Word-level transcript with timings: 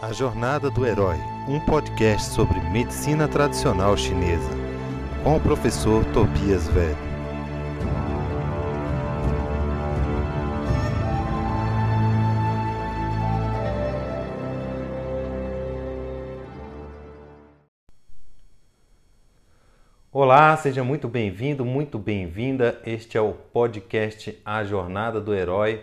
A 0.00 0.12
Jornada 0.12 0.70
do 0.70 0.84
Herói, 0.84 1.16
um 1.48 1.58
podcast 1.58 2.28
sobre 2.34 2.60
medicina 2.60 3.26
tradicional 3.26 3.96
chinesa, 3.96 4.50
com 5.24 5.36
o 5.36 5.40
professor 5.40 6.04
Tobias 6.12 6.68
Velho. 6.68 6.94
Olá, 20.12 20.54
seja 20.58 20.84
muito 20.84 21.08
bem-vindo, 21.08 21.64
muito 21.64 21.98
bem-vinda. 21.98 22.78
Este 22.84 23.16
é 23.16 23.20
o 23.20 23.32
podcast 23.32 24.38
A 24.44 24.62
Jornada 24.62 25.22
do 25.22 25.34
Herói, 25.34 25.82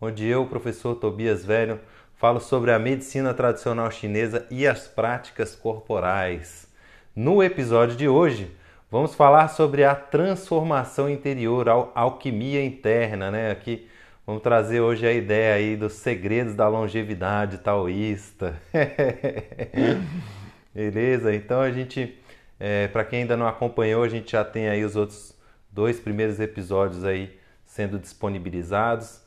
onde 0.00 0.26
eu, 0.26 0.46
professor 0.46 0.96
Tobias 0.96 1.44
Velho, 1.44 1.78
falo 2.22 2.38
sobre 2.38 2.70
a 2.70 2.78
medicina 2.78 3.34
tradicional 3.34 3.90
chinesa 3.90 4.46
e 4.48 4.64
as 4.64 4.86
práticas 4.86 5.56
corporais. 5.56 6.68
No 7.16 7.42
episódio 7.42 7.96
de 7.96 8.08
hoje, 8.08 8.48
vamos 8.88 9.12
falar 9.12 9.48
sobre 9.48 9.82
a 9.82 9.96
transformação 9.96 11.10
interior, 11.10 11.68
a 11.68 11.90
alquimia 11.96 12.64
interna, 12.64 13.28
né? 13.28 13.50
Aqui 13.50 13.88
vamos 14.24 14.40
trazer 14.40 14.78
hoje 14.78 15.04
a 15.04 15.12
ideia 15.12 15.56
aí 15.56 15.74
dos 15.74 15.94
segredos 15.94 16.54
da 16.54 16.68
longevidade 16.68 17.58
taoísta. 17.58 18.54
Beleza? 20.72 21.34
Então 21.34 21.60
a 21.60 21.72
gente 21.72 22.16
é, 22.60 22.86
Para 22.86 23.04
quem 23.04 23.22
ainda 23.22 23.36
não 23.36 23.48
acompanhou, 23.48 24.04
a 24.04 24.08
gente 24.08 24.30
já 24.30 24.44
tem 24.44 24.68
aí 24.68 24.84
os 24.84 24.94
outros 24.94 25.34
dois 25.72 25.98
primeiros 25.98 26.38
episódios 26.38 27.02
aí 27.02 27.36
sendo 27.64 27.98
disponibilizados. 27.98 29.21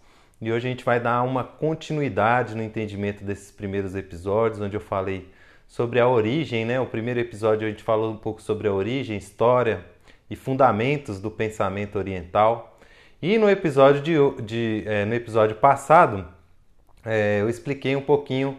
E 0.46 0.52
hoje 0.52 0.68
a 0.68 0.70
gente 0.70 0.86
vai 0.86 1.00
dar 1.00 1.24
uma 1.24 1.44
continuidade 1.44 2.54
no 2.54 2.62
entendimento 2.62 3.24
desses 3.24 3.50
primeiros 3.50 3.96
episódios, 3.96 4.62
onde 4.62 4.78
eu 4.78 4.80
falei 4.80 5.28
sobre 5.68 6.00
a 6.00 6.08
origem, 6.08 6.64
né? 6.64 6.80
O 6.80 6.86
primeiro 6.86 7.20
episódio 7.20 7.68
a 7.68 7.72
gente 7.72 7.82
falou 7.82 8.12
um 8.12 8.16
pouco 8.16 8.40
sobre 8.40 8.68
a 8.68 8.72
origem, 8.72 9.18
história 9.18 9.84
e 10.30 10.36
fundamentos 10.36 11.20
do 11.20 11.32
pensamento 11.32 11.98
oriental. 11.98 12.78
E 13.20 13.40
no 13.40 13.50
episódio, 13.50 14.04
de, 14.04 14.44
de 14.44 14.84
é, 14.86 15.04
no 15.04 15.16
episódio 15.16 15.56
passado, 15.56 16.28
é, 17.04 17.42
eu 17.42 17.50
expliquei 17.50 17.96
um 17.96 18.04
pouquinho 18.04 18.56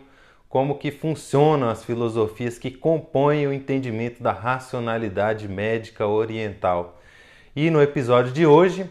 como 0.48 0.78
que 0.78 0.90
funcionam 0.90 1.68
as 1.68 1.84
filosofias 1.84 2.58
que 2.58 2.72
compõem 2.72 3.46
o 3.46 3.52
entendimento 3.52 4.20
da 4.20 4.32
racionalidade 4.32 5.46
médica 5.46 6.04
oriental. 6.04 7.00
E 7.54 7.70
no 7.70 7.80
episódio 7.80 8.32
de 8.32 8.44
hoje 8.44 8.90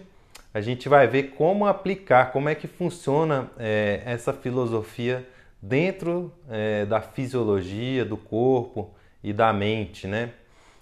a 0.56 0.62
gente 0.62 0.88
vai 0.88 1.06
ver 1.06 1.32
como 1.32 1.66
aplicar, 1.66 2.32
como 2.32 2.48
é 2.48 2.56
que 2.56 2.66
funciona 2.66 3.52
é, 3.60 4.02
essa 4.06 4.32
filosofia 4.32 5.28
dentro 5.62 6.32
é, 6.50 6.86
da 6.86 7.02
fisiologia 7.02 8.06
do 8.06 8.16
corpo 8.16 8.96
e 9.22 9.34
da 9.34 9.52
mente, 9.52 10.08
né? 10.08 10.32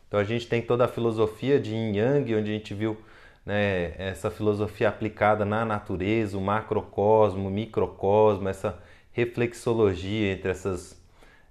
Então 0.07 0.19
a 0.19 0.23
gente 0.23 0.47
tem 0.47 0.61
toda 0.61 0.85
a 0.85 0.87
filosofia 0.87 1.59
de 1.59 1.73
Yin 1.73 1.97
Yang, 1.97 2.35
onde 2.35 2.51
a 2.51 2.53
gente 2.53 2.71
viu 2.75 2.95
né, 3.43 3.95
essa 3.97 4.29
filosofia 4.29 4.89
aplicada 4.89 5.43
na 5.43 5.65
natureza, 5.65 6.37
o 6.37 6.41
macrocosmo, 6.41 7.47
o 7.47 7.51
microcosmo, 7.51 8.47
essa 8.47 8.77
reflexologia 9.11 10.33
entre 10.33 10.51
essas, 10.51 11.01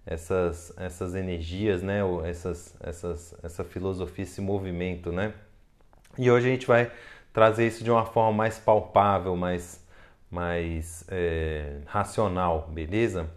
essas, 0.06 0.72
essas 0.78 1.16
energias, 1.16 1.82
né? 1.82 2.02
essas, 2.24 2.76
essas, 2.80 3.34
essa 3.42 3.64
filosofia, 3.64 4.22
esse 4.22 4.40
movimento. 4.40 5.10
Né? 5.10 5.34
E 6.16 6.30
hoje 6.30 6.46
a 6.46 6.50
gente 6.50 6.68
vai 6.68 6.88
trazer 7.32 7.66
isso 7.66 7.82
de 7.82 7.90
uma 7.90 8.04
forma 8.04 8.32
mais 8.32 8.58
palpável, 8.58 9.36
mais, 9.36 9.84
mais 10.30 11.04
é, 11.08 11.78
racional, 11.86 12.68
beleza? 12.72 13.28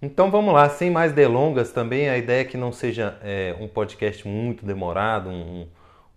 Então 0.00 0.30
vamos 0.30 0.52
lá, 0.52 0.68
sem 0.68 0.90
mais 0.90 1.12
delongas 1.12 1.70
também, 1.70 2.08
a 2.08 2.18
ideia 2.18 2.40
é 2.40 2.44
que 2.44 2.56
não 2.56 2.72
seja 2.72 3.18
é, 3.22 3.54
um 3.60 3.68
podcast 3.68 4.26
muito 4.26 4.66
demorado, 4.66 5.30
um, 5.30 5.68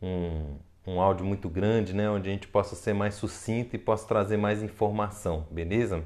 um, 0.01 0.57
um 0.87 0.99
áudio 0.99 1.25
muito 1.25 1.47
grande, 1.47 1.93
né? 1.93 2.09
onde 2.09 2.29
a 2.29 2.31
gente 2.31 2.47
possa 2.47 2.75
ser 2.75 2.93
mais 2.93 3.13
sucinto 3.15 3.75
e 3.75 3.79
possa 3.79 4.07
trazer 4.07 4.37
mais 4.37 4.63
informação, 4.63 5.45
beleza? 5.51 6.03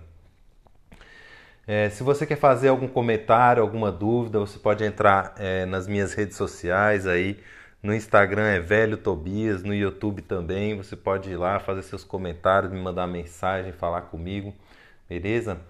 É, 1.65 1.87
se 1.89 2.01
você 2.01 2.25
quer 2.25 2.35
fazer 2.35 2.69
algum 2.69 2.87
comentário, 2.87 3.61
alguma 3.61 3.91
dúvida, 3.91 4.39
você 4.39 4.57
pode 4.57 4.83
entrar 4.83 5.35
é, 5.37 5.65
nas 5.65 5.87
minhas 5.87 6.13
redes 6.13 6.35
sociais 6.35 7.05
aí. 7.05 7.39
No 7.81 7.93
Instagram 7.93 8.43
é 8.43 8.59
Velho 8.59 8.97
Tobias, 8.97 9.63
no 9.63 9.73
YouTube 9.73 10.21
também. 10.21 10.75
Você 10.75 10.97
pode 10.97 11.31
ir 11.31 11.37
lá 11.37 11.59
fazer 11.59 11.81
seus 11.83 12.03
comentários, 12.03 12.71
me 12.71 12.79
mandar 12.79 13.07
mensagem, 13.07 13.71
falar 13.71 14.01
comigo, 14.01 14.53
beleza? 15.07 15.61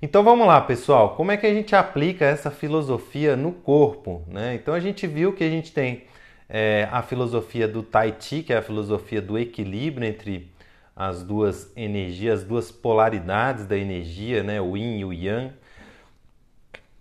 Então 0.00 0.24
vamos 0.24 0.46
lá, 0.46 0.62
pessoal. 0.62 1.14
Como 1.14 1.30
é 1.30 1.36
que 1.36 1.46
a 1.46 1.52
gente 1.52 1.76
aplica 1.76 2.24
essa 2.24 2.50
filosofia 2.50 3.36
no 3.36 3.52
corpo? 3.52 4.24
Né? 4.26 4.54
Então 4.54 4.72
a 4.72 4.80
gente 4.80 5.06
viu 5.06 5.34
que 5.34 5.44
a 5.44 5.50
gente 5.50 5.72
tem 5.72 6.04
é, 6.48 6.88
a 6.90 7.02
filosofia 7.02 7.68
do 7.68 7.82
Tai 7.82 8.16
Chi, 8.18 8.42
que 8.42 8.52
é 8.54 8.56
a 8.56 8.62
filosofia 8.62 9.20
do 9.20 9.38
equilíbrio 9.38 10.08
entre 10.08 10.50
as 10.96 11.22
duas 11.22 11.70
energias, 11.76 12.40
as 12.40 12.46
duas 12.46 12.72
polaridades 12.72 13.66
da 13.66 13.76
energia, 13.76 14.42
né? 14.42 14.58
o 14.58 14.74
yin 14.74 15.00
e 15.00 15.04
o 15.04 15.12
yang. 15.12 15.52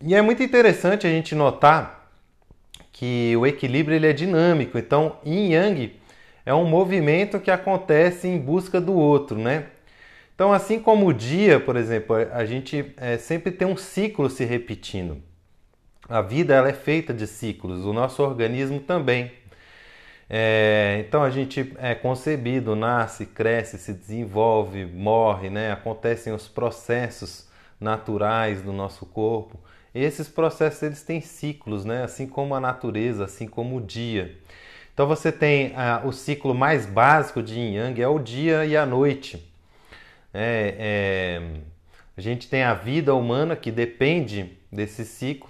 E 0.01 0.13
é 0.13 0.21
muito 0.21 0.43
interessante 0.43 1.07
a 1.07 1.09
gente 1.09 1.33
notar 1.33 2.00
que 3.01 3.35
o 3.35 3.47
equilíbrio 3.47 3.95
ele 3.95 4.05
é 4.05 4.13
dinâmico. 4.13 4.77
Então, 4.77 5.17
yin 5.25 5.53
yang 5.53 5.99
é 6.45 6.53
um 6.53 6.65
movimento 6.65 7.39
que 7.39 7.49
acontece 7.49 8.27
em 8.27 8.37
busca 8.37 8.79
do 8.79 8.93
outro, 8.93 9.39
né? 9.39 9.69
Então, 10.35 10.53
assim 10.53 10.79
como 10.79 11.07
o 11.07 11.13
dia, 11.13 11.59
por 11.59 11.75
exemplo, 11.75 12.15
a 12.15 12.45
gente 12.45 12.93
é, 12.97 13.17
sempre 13.17 13.51
tem 13.51 13.67
um 13.67 13.75
ciclo 13.75 14.29
se 14.29 14.45
repetindo. 14.45 15.17
A 16.07 16.21
vida 16.21 16.53
ela 16.53 16.69
é 16.69 16.73
feita 16.73 17.11
de 17.11 17.25
ciclos, 17.25 17.85
o 17.85 17.91
nosso 17.91 18.21
organismo 18.21 18.79
também. 18.79 19.31
É, 20.29 21.03
então 21.07 21.23
a 21.23 21.31
gente 21.31 21.73
é 21.79 21.95
concebido, 21.95 22.75
nasce, 22.75 23.25
cresce, 23.25 23.79
se 23.79 23.93
desenvolve, 23.93 24.85
morre, 24.85 25.49
né? 25.49 25.71
acontecem 25.71 26.31
os 26.33 26.47
processos 26.47 27.49
naturais 27.79 28.61
do 28.61 28.71
nosso 28.71 29.07
corpo. 29.07 29.59
Esses 29.93 30.27
processos 30.29 30.81
eles 30.83 31.03
têm 31.03 31.19
ciclos, 31.19 31.83
né? 31.83 32.03
assim 32.03 32.25
como 32.25 32.55
a 32.55 32.59
natureza, 32.59 33.25
assim 33.25 33.47
como 33.47 33.77
o 33.77 33.81
dia. 33.81 34.37
Então 34.93 35.07
você 35.07 35.31
tem 35.31 35.73
ah, 35.75 36.01
o 36.05 36.11
ciclo 36.11 36.53
mais 36.53 36.85
básico 36.85 37.41
de 37.41 37.55
Yin 37.59 37.75
Yang 37.75 38.01
é 38.01 38.07
o 38.07 38.19
dia 38.19 38.65
e 38.65 38.77
a 38.77 38.85
noite. 38.85 39.51
É, 40.33 40.75
é, 40.79 41.59
a 42.15 42.21
gente 42.21 42.49
tem 42.49 42.63
a 42.63 42.73
vida 42.73 43.13
humana 43.13 43.55
que 43.55 43.71
depende 43.71 44.57
desse 44.71 45.03
ciclo, 45.03 45.49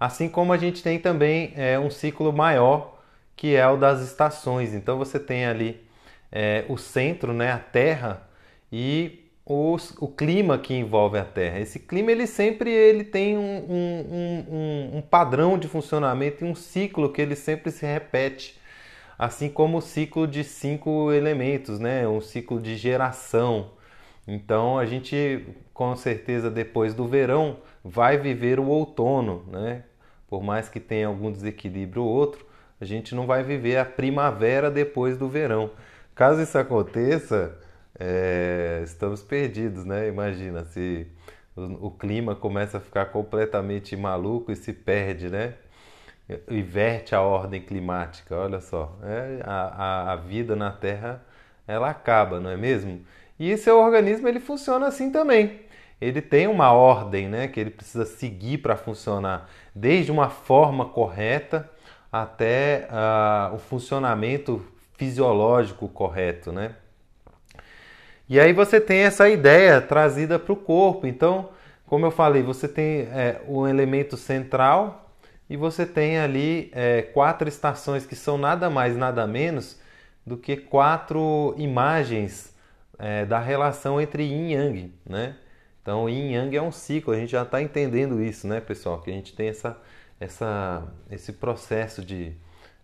assim 0.00 0.28
como 0.28 0.52
a 0.52 0.56
gente 0.56 0.82
tem 0.82 0.98
também 0.98 1.52
é, 1.56 1.78
um 1.78 1.90
ciclo 1.90 2.32
maior 2.32 2.96
que 3.36 3.54
é 3.54 3.68
o 3.68 3.76
das 3.76 4.00
estações. 4.00 4.72
Então 4.72 4.96
você 4.96 5.20
tem 5.20 5.44
ali 5.44 5.84
é, 6.32 6.64
o 6.68 6.78
centro, 6.78 7.32
né, 7.32 7.52
a 7.52 7.58
Terra 7.58 8.26
e 8.72 9.25
os, 9.48 9.94
o 10.00 10.08
clima 10.08 10.58
que 10.58 10.74
envolve 10.74 11.16
a 11.16 11.24
Terra. 11.24 11.60
Esse 11.60 11.78
clima 11.78 12.10
ele 12.10 12.26
sempre 12.26 12.68
ele 12.68 13.04
tem 13.04 13.38
um, 13.38 13.64
um, 13.68 14.44
um, 14.50 14.98
um 14.98 15.02
padrão 15.02 15.56
de 15.56 15.68
funcionamento 15.68 16.44
e 16.44 16.48
um 16.48 16.54
ciclo 16.54 17.12
que 17.12 17.22
ele 17.22 17.36
sempre 17.36 17.70
se 17.70 17.86
repete, 17.86 18.60
assim 19.16 19.48
como 19.48 19.78
o 19.78 19.82
ciclo 19.82 20.26
de 20.26 20.42
cinco 20.42 21.12
elementos, 21.12 21.78
né, 21.78 22.08
um 22.08 22.20
ciclo 22.20 22.60
de 22.60 22.76
geração. 22.76 23.70
Então 24.26 24.76
a 24.76 24.84
gente 24.84 25.46
com 25.72 25.94
certeza 25.94 26.50
depois 26.50 26.92
do 26.92 27.06
verão 27.06 27.58
vai 27.84 28.18
viver 28.18 28.58
o 28.58 28.66
outono, 28.66 29.44
né? 29.46 29.84
Por 30.28 30.42
mais 30.42 30.68
que 30.68 30.80
tenha 30.80 31.06
algum 31.06 31.30
desequilíbrio 31.30 32.02
ou 32.02 32.08
outro, 32.08 32.44
a 32.80 32.84
gente 32.84 33.14
não 33.14 33.26
vai 33.26 33.44
viver 33.44 33.76
a 33.76 33.84
primavera 33.84 34.68
depois 34.70 35.16
do 35.16 35.28
verão. 35.28 35.70
Caso 36.16 36.42
isso 36.42 36.58
aconteça, 36.58 37.56
é, 37.98 38.80
estamos 38.84 39.22
perdidos, 39.22 39.84
né? 39.84 40.08
Imagina 40.08 40.64
se 40.64 41.06
o, 41.56 41.86
o, 41.86 41.90
clima 41.90 42.34
começa 42.34 42.78
a 42.78 42.80
ficar 42.80 43.06
completamente 43.06 43.96
maluco 43.96 44.52
e 44.52 44.56
se 44.56 44.72
perde, 44.72 45.28
né? 45.28 45.54
Inverte 46.50 47.14
a 47.14 47.22
ordem 47.22 47.60
climática, 47.62 48.36
olha 48.36 48.60
só. 48.60 48.98
É, 49.02 49.40
a, 49.44 50.12
a, 50.12 50.16
vida 50.16 50.54
na 50.56 50.70
Terra 50.70 51.22
ela 51.66 51.90
acaba, 51.90 52.40
não 52.40 52.50
é 52.50 52.56
mesmo? 52.56 53.04
E 53.38 53.56
seu 53.56 53.78
organismo 53.78 54.28
ele 54.28 54.40
funciona 54.40 54.86
assim 54.86 55.10
também. 55.10 55.60
Ele 56.00 56.20
tem 56.20 56.46
uma 56.46 56.72
ordem, 56.72 57.28
né, 57.28 57.48
que 57.48 57.58
ele 57.58 57.70
precisa 57.70 58.04
seguir 58.04 58.58
para 58.58 58.76
funcionar, 58.76 59.48
desde 59.74 60.12
uma 60.12 60.28
forma 60.28 60.84
correta 60.86 61.70
até 62.12 62.86
uh, 62.90 63.54
o 63.54 63.58
funcionamento 63.58 64.64
fisiológico 64.96 65.88
correto, 65.88 66.52
né? 66.52 66.74
E 68.28 68.40
aí 68.40 68.52
você 68.52 68.80
tem 68.80 69.00
essa 69.00 69.28
ideia 69.28 69.80
trazida 69.80 70.38
para 70.38 70.52
o 70.52 70.56
corpo. 70.56 71.06
Então, 71.06 71.50
como 71.86 72.06
eu 72.06 72.10
falei, 72.10 72.42
você 72.42 72.66
tem 72.66 73.02
é, 73.12 73.40
um 73.46 73.66
elemento 73.66 74.16
central 74.16 75.10
e 75.48 75.56
você 75.56 75.86
tem 75.86 76.18
ali 76.18 76.70
é, 76.74 77.02
quatro 77.02 77.48
estações 77.48 78.04
que 78.04 78.16
são 78.16 78.36
nada 78.36 78.68
mais, 78.68 78.96
nada 78.96 79.26
menos 79.26 79.80
do 80.26 80.36
que 80.36 80.56
quatro 80.56 81.54
imagens 81.56 82.52
é, 82.98 83.24
da 83.24 83.38
relação 83.38 84.00
entre 84.00 84.24
Yin 84.24 84.48
e 84.48 84.52
Yang, 84.54 84.94
né? 85.08 85.36
Então, 85.86 86.08
yin 86.08 86.32
yang 86.32 86.56
é 86.56 86.60
um 86.60 86.72
ciclo, 86.72 87.14
a 87.14 87.16
gente 87.16 87.30
já 87.30 87.44
está 87.44 87.62
entendendo 87.62 88.20
isso, 88.20 88.48
né, 88.48 88.60
pessoal? 88.60 89.00
Que 89.00 89.08
a 89.08 89.12
gente 89.12 89.36
tem 89.36 89.50
essa, 89.50 89.80
essa, 90.18 90.82
esse 91.08 91.32
processo 91.34 92.04
de 92.04 92.32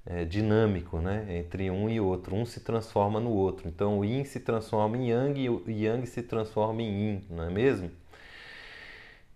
é, 0.05 0.25
dinâmico 0.25 0.99
né, 0.99 1.27
entre 1.31 1.71
um 1.71 1.89
e 1.89 2.01
outro. 2.01 2.35
Um 2.35 2.45
se 2.45 2.61
transforma 2.61 3.21
no 3.21 3.31
outro. 3.31 3.69
Então, 3.69 3.99
o 3.99 4.05
yin 4.05 4.25
se 4.25 4.41
transforma 4.41 4.97
em 4.97 5.11
yang 5.11 5.41
e 5.41 5.49
o 5.49 5.63
yang 5.69 6.07
se 6.07 6.23
transforma 6.23 6.83
em 6.83 6.91
yin, 6.91 7.25
não 7.31 7.45
é 7.45 7.51
mesmo? 7.51 7.91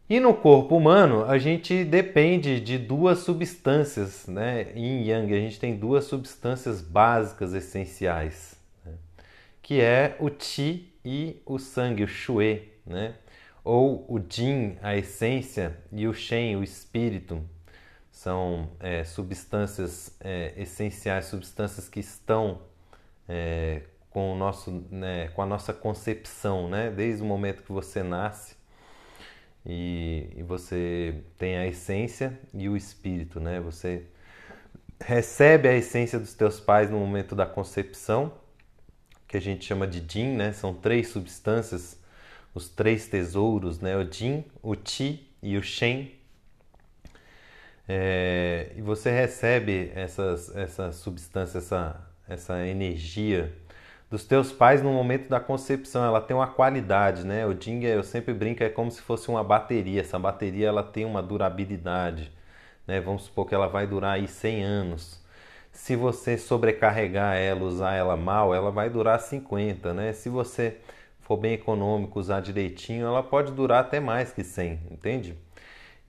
E 0.08 0.20
no 0.20 0.32
corpo 0.34 0.76
humano, 0.76 1.24
a 1.24 1.36
gente 1.36 1.84
depende 1.84 2.60
de 2.60 2.78
duas 2.78 3.18
substâncias, 3.20 4.28
né? 4.28 4.72
Yin 4.76 5.02
e 5.02 5.08
Yang, 5.08 5.34
a 5.34 5.40
gente 5.40 5.58
tem 5.58 5.76
duas 5.76 6.04
substâncias 6.04 6.80
básicas 6.80 7.52
essenciais, 7.52 8.54
né? 8.84 8.92
que 9.60 9.80
é 9.80 10.16
o 10.20 10.30
Qi 10.30 10.92
e 11.04 11.42
o 11.44 11.58
sangue, 11.58 12.04
o 12.04 12.06
Shui, 12.06 12.70
né? 12.86 13.14
Ou 13.64 14.06
o 14.08 14.20
Jin, 14.30 14.76
a 14.80 14.96
essência, 14.96 15.76
e 15.90 16.06
o 16.06 16.14
Shen, 16.14 16.54
o 16.54 16.62
espírito. 16.62 17.42
São 18.16 18.70
é, 18.80 19.04
substâncias 19.04 20.16
é, 20.20 20.54
essenciais, 20.56 21.26
substâncias 21.26 21.86
que 21.86 22.00
estão 22.00 22.62
é, 23.28 23.82
com, 24.08 24.32
o 24.32 24.34
nosso, 24.34 24.70
né, 24.90 25.28
com 25.34 25.42
a 25.42 25.46
nossa 25.46 25.74
concepção, 25.74 26.66
né? 26.66 26.90
Desde 26.90 27.22
o 27.22 27.26
momento 27.26 27.62
que 27.62 27.70
você 27.70 28.02
nasce 28.02 28.56
e, 29.66 30.30
e 30.34 30.42
você 30.42 31.24
tem 31.36 31.58
a 31.58 31.66
essência 31.66 32.40
e 32.54 32.70
o 32.70 32.74
espírito, 32.74 33.38
né? 33.38 33.60
Você 33.60 34.06
recebe 34.98 35.68
a 35.68 35.74
essência 35.74 36.18
dos 36.18 36.32
teus 36.32 36.58
pais 36.58 36.90
no 36.90 36.98
momento 36.98 37.34
da 37.34 37.44
concepção, 37.44 38.32
que 39.28 39.36
a 39.36 39.40
gente 39.40 39.66
chama 39.66 39.86
de 39.86 40.02
Jin, 40.10 40.36
né? 40.36 40.54
São 40.54 40.72
três 40.72 41.08
substâncias, 41.08 42.00
os 42.54 42.66
três 42.70 43.08
tesouros, 43.08 43.78
né? 43.78 43.94
O 43.94 44.10
Jin, 44.10 44.42
o 44.62 44.74
Ti 44.74 45.30
e 45.42 45.58
o 45.58 45.62
Shen. 45.62 46.15
É, 47.88 48.72
e 48.76 48.82
você 48.82 49.10
recebe 49.10 49.92
essas, 49.94 50.54
essa 50.56 50.92
substância, 50.92 51.58
essa, 51.58 52.00
essa 52.28 52.66
energia 52.66 53.52
dos 54.10 54.24
teus 54.24 54.52
pais 54.52 54.82
no 54.82 54.92
momento 54.92 55.28
da 55.28 55.40
concepção. 55.40 56.04
Ela 56.04 56.20
tem 56.20 56.36
uma 56.36 56.46
qualidade, 56.48 57.24
né? 57.24 57.46
O 57.46 57.54
Dinga, 57.54 57.86
eu 57.88 58.02
sempre 58.02 58.34
brinco, 58.34 58.62
é 58.62 58.68
como 58.68 58.90
se 58.90 59.00
fosse 59.02 59.28
uma 59.28 59.42
bateria. 59.44 60.00
Essa 60.00 60.18
bateria 60.18 60.68
ela 60.68 60.82
tem 60.82 61.04
uma 61.04 61.22
durabilidade, 61.22 62.32
né? 62.86 63.00
Vamos 63.00 63.24
supor 63.24 63.46
que 63.46 63.54
ela 63.54 63.68
vai 63.68 63.86
durar 63.86 64.14
aí 64.14 64.28
100 64.28 64.62
anos. 64.64 65.24
Se 65.72 65.94
você 65.96 66.38
sobrecarregar 66.38 67.36
ela, 67.36 67.62
usar 67.64 67.94
ela 67.94 68.16
mal, 68.16 68.54
ela 68.54 68.70
vai 68.70 68.88
durar 68.90 69.20
50, 69.20 69.92
né? 69.94 70.12
Se 70.12 70.28
você 70.28 70.78
for 71.20 71.36
bem 71.36 71.54
econômico, 71.54 72.18
usar 72.20 72.40
direitinho, 72.40 73.06
ela 73.06 73.22
pode 73.22 73.52
durar 73.52 73.80
até 73.80 74.00
mais 74.00 74.32
que 74.32 74.44
100, 74.44 74.80
entende? 74.90 75.36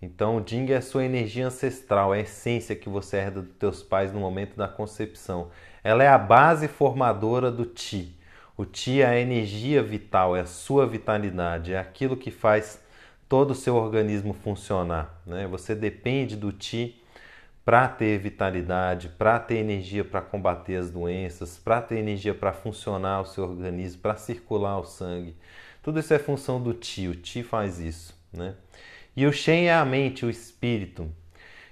Então, 0.02 0.38
o 0.38 0.42
Ding 0.42 0.72
é 0.72 0.78
a 0.78 0.82
sua 0.82 1.06
energia 1.06 1.48
ancestral, 1.48 2.14
é 2.14 2.20
a 2.20 2.22
essência 2.22 2.76
que 2.76 2.88
você 2.88 3.18
herda 3.18 3.42
dos 3.42 3.56
teus 3.56 3.82
pais 3.82 4.14
no 4.14 4.20
momento 4.20 4.56
da 4.56 4.68
concepção. 4.68 5.50
Ela 5.84 6.04
é 6.04 6.08
a 6.08 6.18
base 6.18 6.68
formadora 6.68 7.52
do 7.52 7.66
Ti. 7.66 8.16
O 8.56 8.66
Ti 8.66 9.02
é 9.02 9.08
a 9.08 9.20
energia 9.20 9.82
vital, 9.82 10.36
é 10.36 10.42
a 10.42 10.46
sua 10.46 10.86
vitalidade, 10.86 11.74
é 11.74 11.80
aquilo 11.80 12.16
que 12.16 12.30
faz 12.30 12.80
todo 13.28 13.52
o 13.52 13.56
seu 13.56 13.76
organismo 13.76 14.34
funcionar. 14.34 15.22
Né? 15.26 15.48
Você 15.48 15.74
depende 15.74 16.36
do 16.36 16.52
Ti 16.52 17.02
para 17.66 17.88
ter 17.88 18.18
vitalidade, 18.20 19.10
para 19.10 19.40
ter 19.40 19.56
energia 19.56 20.06
para 20.06 20.22
combater 20.22 20.78
as 20.78 20.90
doenças, 20.90 21.58
para 21.58 21.82
ter 21.82 21.98
energia 21.98 22.34
para 22.34 22.54
funcionar 22.54 23.22
o 23.22 23.26
seu 23.26 23.44
organismo, 23.44 24.02
para 24.02 24.16
circular 24.16 24.80
o 24.80 24.86
sangue. 24.86 25.36
Tudo 25.84 26.00
isso 26.00 26.14
é 26.14 26.20
função 26.20 26.62
do 26.62 26.74
Ti, 26.74 27.10
o 27.10 27.16
Ti 27.16 27.44
faz 27.44 27.80
isso. 27.80 28.16
Né? 28.32 28.54
E 29.18 29.25
o 29.25 29.34
Shen 29.34 29.66
é 29.66 29.74
a 29.74 29.84
mente, 29.84 30.24
o 30.24 30.30
espírito. 30.30 31.12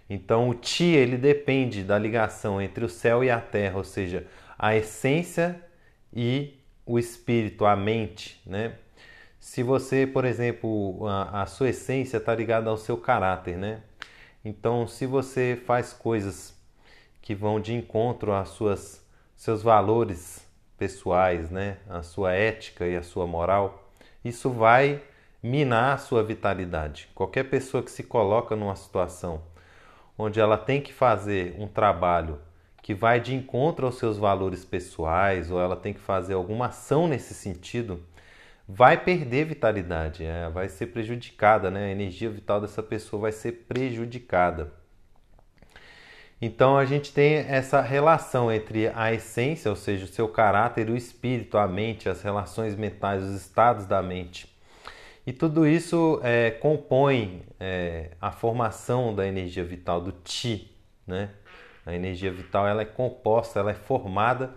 Então 0.09 0.50
o 0.50 0.56
Ti 0.56 0.86
ele 0.86 1.15
depende 1.15 1.83
da 1.83 1.95
ligação 1.95 2.59
entre 2.59 2.83
o 2.83 2.89
céu 2.89 3.24
e 3.24 3.30
a 3.30 3.39
terra, 3.39 3.77
ou 3.77 3.83
seja, 3.83 4.25
a 4.57 4.75
essência 4.75 5.63
e 6.12 6.59
o 6.88 6.97
espírito, 6.97 7.63
a 7.63 7.75
mente, 7.75 8.42
né? 8.47 8.74
Se 9.39 9.62
você, 9.62 10.07
por 10.07 10.25
exemplo, 10.25 11.06
a, 11.07 11.44
a 11.44 11.45
sua 11.45 11.69
essência 11.69 12.18
está 12.18 12.33
ligada 12.33 12.68
ao 12.68 12.77
seu 12.77 12.97
caráter, 12.97 13.56
né? 13.56 13.81
Então, 14.44 14.88
se 14.88 15.06
você 15.06 15.62
faz 15.68 15.94
coisas 15.94 16.59
que 17.21 17.36
vão 17.36 17.59
de 17.59 17.75
encontro 17.75 18.33
às 18.33 18.50
suas 18.50 19.06
seus 19.36 19.62
valores 19.62 20.47
pessoais, 20.80 21.51
né? 21.51 21.77
A 21.88 22.01
sua 22.01 22.33
ética 22.33 22.88
e 22.88 22.97
a 22.97 23.03
sua 23.03 23.27
moral, 23.27 23.94
isso 24.24 24.50
vai 24.50 25.00
minar 25.45 25.94
a 25.94 25.97
sua 26.00 26.24
vitalidade. 26.24 27.07
Qualquer 27.13 27.44
pessoa 27.44 27.83
que 27.83 27.92
se 27.92 28.01
coloca 28.01 28.56
numa 28.56 28.75
situação 28.75 29.44
onde 30.18 30.39
ela 30.39 30.57
tem 30.57 30.81
que 30.81 30.92
fazer 30.92 31.56
um 31.59 31.68
trabalho 31.68 32.39
que 32.81 32.95
vai 32.95 33.19
de 33.19 33.36
encontro 33.36 33.86
aos 33.86 34.00
seus 34.00 34.18
valores 34.18 34.65
pessoais 34.65 35.51
ou 35.51 35.62
ela 35.62 35.75
tem 35.75 35.94
que 35.94 36.00
fazer 36.00 36.33
alguma 36.33 36.68
ação 36.68 37.07
nesse 37.07 37.36
sentido, 37.36 38.03
vai 38.68 38.97
perder 38.97 39.45
vitalidade, 39.45 40.25
é, 40.25 40.50
vai 40.50 40.68
ser 40.68 40.88
prejudicada, 40.88 41.69
né? 41.69 41.86
a 41.86 41.92
energia 41.92 42.30
vital 42.30 42.59
dessa 42.59 42.81
pessoa 42.81 43.21
vai 43.21 43.31
ser 43.31 43.51
prejudicada. 43.68 44.74
Então 46.42 46.75
a 46.75 46.86
gente 46.86 47.13
tem 47.13 47.36
essa 47.36 47.81
relação 47.81 48.51
entre 48.51 48.88
a 48.95 49.13
essência, 49.13 49.69
ou 49.69 49.75
seja, 49.75 50.06
o 50.06 50.07
seu 50.07 50.27
caráter, 50.27 50.89
o 50.89 50.97
espírito, 50.97 51.56
a 51.59 51.68
mente, 51.68 52.09
as 52.09 52.24
relações 52.24 52.75
mentais, 52.75 53.24
os 53.24 53.36
estados 53.36 53.86
da 53.86 54.01
mente 54.01 54.55
e 55.25 55.33
tudo 55.33 55.68
isso 55.68 56.19
é, 56.24 56.51
compõe 56.51 57.44
é, 57.60 58.12
a 58.22 58.31
formação 58.31 59.13
da 59.13 59.25
energia 59.25 59.63
vital, 59.63 60.00
do 60.00 60.12
Ti. 60.12 60.72
Né? 61.07 61.30
A 61.86 61.94
energia 61.94 62.31
vital 62.31 62.68
ela 62.68 62.83
é 62.83 62.86
composta, 62.86 63.60
ela 63.60 63.72
é 63.72 63.75
formada 63.75 64.54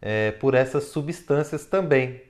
é, 0.00 0.32
por 0.32 0.54
essas 0.54 0.84
substâncias 0.84 1.64
também. 1.64 2.20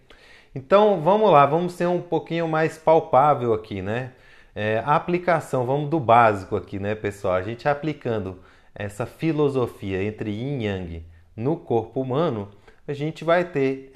Então 0.55 1.01
vamos 1.01 1.31
lá, 1.31 1.45
vamos 1.47 1.73
ser 1.73 1.87
um 1.87 2.01
pouquinho 2.01 2.47
mais 2.47 2.77
palpável 2.79 3.55
aqui, 3.55 3.81
né? 3.81 4.13
É, 4.55 4.83
a 4.85 4.95
aplicação, 4.97 5.65
vamos 5.65 5.89
do 5.89 5.99
básico 5.99 6.57
aqui, 6.57 6.79
né, 6.79 6.95
pessoal? 6.95 7.35
A 7.35 7.43
gente 7.43 7.67
aplicando 7.67 8.39
essa 8.75 9.07
filosofia 9.07 10.03
entre 10.03 10.31
Yin 10.31 10.61
e 10.61 10.67
Yang 10.67 11.07
no 11.35 11.57
corpo 11.57 12.03
humano, 12.03 12.51
a 12.87 12.93
gente 12.93 13.25
vai 13.25 13.45
ter 13.45 13.91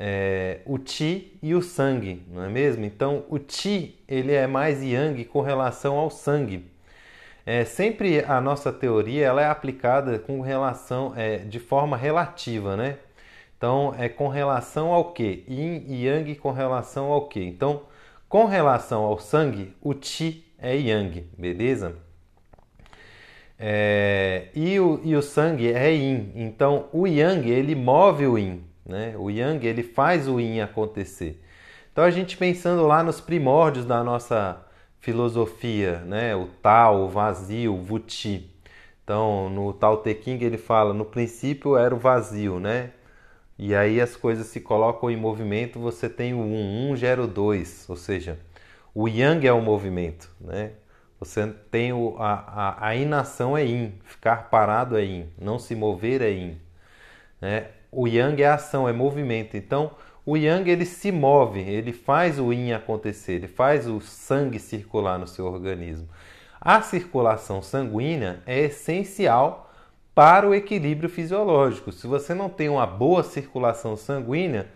é, 0.00 0.60
o 0.64 0.78
Ti 0.78 1.36
e 1.42 1.54
o 1.56 1.60
sangue, 1.60 2.22
não 2.30 2.44
é 2.44 2.48
mesmo? 2.48 2.84
Então, 2.84 3.24
o 3.28 3.38
Ti 3.38 3.98
ele 4.06 4.32
é 4.32 4.46
mais 4.46 4.80
Yang 4.80 5.24
com 5.24 5.40
relação 5.40 5.96
ao 5.96 6.08
sangue. 6.08 6.64
É, 7.44 7.64
sempre 7.64 8.24
a 8.24 8.40
nossa 8.40 8.72
teoria 8.72 9.26
ela 9.26 9.42
é 9.42 9.46
aplicada 9.46 10.18
com 10.18 10.40
relação 10.40 11.14
é, 11.16 11.38
de 11.38 11.58
forma 11.58 11.96
relativa, 11.96 12.76
né? 12.76 12.98
Então, 13.56 13.92
é 13.98 14.08
com 14.08 14.28
relação 14.28 14.92
ao 14.92 15.12
que? 15.12 15.44
Yin 15.48 15.84
e 15.88 16.06
Yang 16.06 16.36
com 16.36 16.52
relação 16.52 17.06
ao 17.10 17.26
que? 17.26 17.42
Então, 17.42 17.82
com 18.28 18.44
relação 18.44 19.02
ao 19.02 19.18
sangue, 19.18 19.74
o 19.80 19.94
Ti 19.94 20.44
é 20.58 20.76
Yang, 20.76 21.26
beleza? 21.36 21.96
É, 23.58 24.48
e, 24.54 24.78
o, 24.78 25.00
e 25.02 25.16
o 25.16 25.22
sangue 25.22 25.72
é 25.72 25.90
Yin. 25.92 26.32
Então, 26.36 26.88
o 26.92 27.06
Yang 27.06 27.50
ele 27.50 27.74
move 27.74 28.26
o 28.26 28.38
Yin. 28.38 28.67
Né? 28.88 29.14
O 29.18 29.30
Yang 29.30 29.66
ele 29.66 29.82
faz 29.82 30.26
o 30.26 30.40
Yin 30.40 30.60
acontecer. 30.60 31.40
Então 31.92 32.04
a 32.04 32.10
gente 32.10 32.36
pensando 32.36 32.86
lá 32.86 33.02
nos 33.02 33.20
primórdios 33.20 33.84
da 33.84 34.02
nossa 34.02 34.64
filosofia, 34.98 36.00
né? 36.00 36.34
o 36.34 36.46
Tao, 36.62 37.04
o 37.04 37.08
vazio, 37.08 37.74
o 37.74 37.82
Vuti. 37.82 38.50
Então 39.04 39.50
no 39.50 39.72
Tao 39.72 39.98
Te 39.98 40.18
Ching 40.22 40.42
ele 40.42 40.58
fala, 40.58 40.94
no 40.94 41.04
princípio 41.04 41.76
era 41.76 41.94
o 41.94 41.98
vazio, 41.98 42.58
né? 42.58 42.92
E 43.58 43.74
aí 43.74 44.00
as 44.00 44.16
coisas 44.16 44.46
se 44.46 44.60
colocam 44.60 45.10
em 45.10 45.16
movimento, 45.16 45.80
você 45.80 46.08
tem 46.08 46.32
o 46.32 46.38
1, 46.38 46.92
1 46.92 46.96
gera 46.96 47.22
o 47.22 47.26
2, 47.26 47.86
ou 47.90 47.96
seja, 47.96 48.38
o 48.94 49.08
Yang 49.08 49.48
é 49.48 49.52
o 49.52 49.60
movimento, 49.60 50.30
né? 50.40 50.72
Você 51.20 51.46
tem 51.70 51.92
o, 51.92 52.16
a, 52.18 52.76
a, 52.78 52.88
a 52.88 52.96
inação 52.96 53.56
é 53.56 53.64
Yin, 53.64 53.94
ficar 54.04 54.48
parado 54.50 54.96
é 54.96 55.02
Yin, 55.04 55.28
não 55.36 55.58
se 55.58 55.74
mover 55.74 56.22
é 56.22 56.30
Yin. 56.30 56.60
Né? 57.40 57.68
O 57.90 58.06
yang 58.06 58.42
é 58.42 58.48
ação, 58.48 58.88
é 58.88 58.92
movimento. 58.92 59.56
Então, 59.56 59.90
o 60.24 60.36
yang 60.36 60.70
ele 60.70 60.84
se 60.84 61.10
move, 61.10 61.60
ele 61.60 61.92
faz 61.92 62.38
o 62.38 62.52
yin 62.52 62.72
acontecer, 62.72 63.32
ele 63.32 63.48
faz 63.48 63.86
o 63.86 64.00
sangue 64.00 64.58
circular 64.58 65.18
no 65.18 65.26
seu 65.26 65.46
organismo. 65.46 66.08
A 66.60 66.82
circulação 66.82 67.62
sanguínea 67.62 68.42
é 68.44 68.60
essencial 68.64 69.72
para 70.14 70.48
o 70.48 70.54
equilíbrio 70.54 71.08
fisiológico. 71.08 71.92
Se 71.92 72.06
você 72.06 72.34
não 72.34 72.48
tem 72.48 72.68
uma 72.68 72.86
boa 72.86 73.22
circulação 73.22 73.96
sanguínea, 73.96 74.66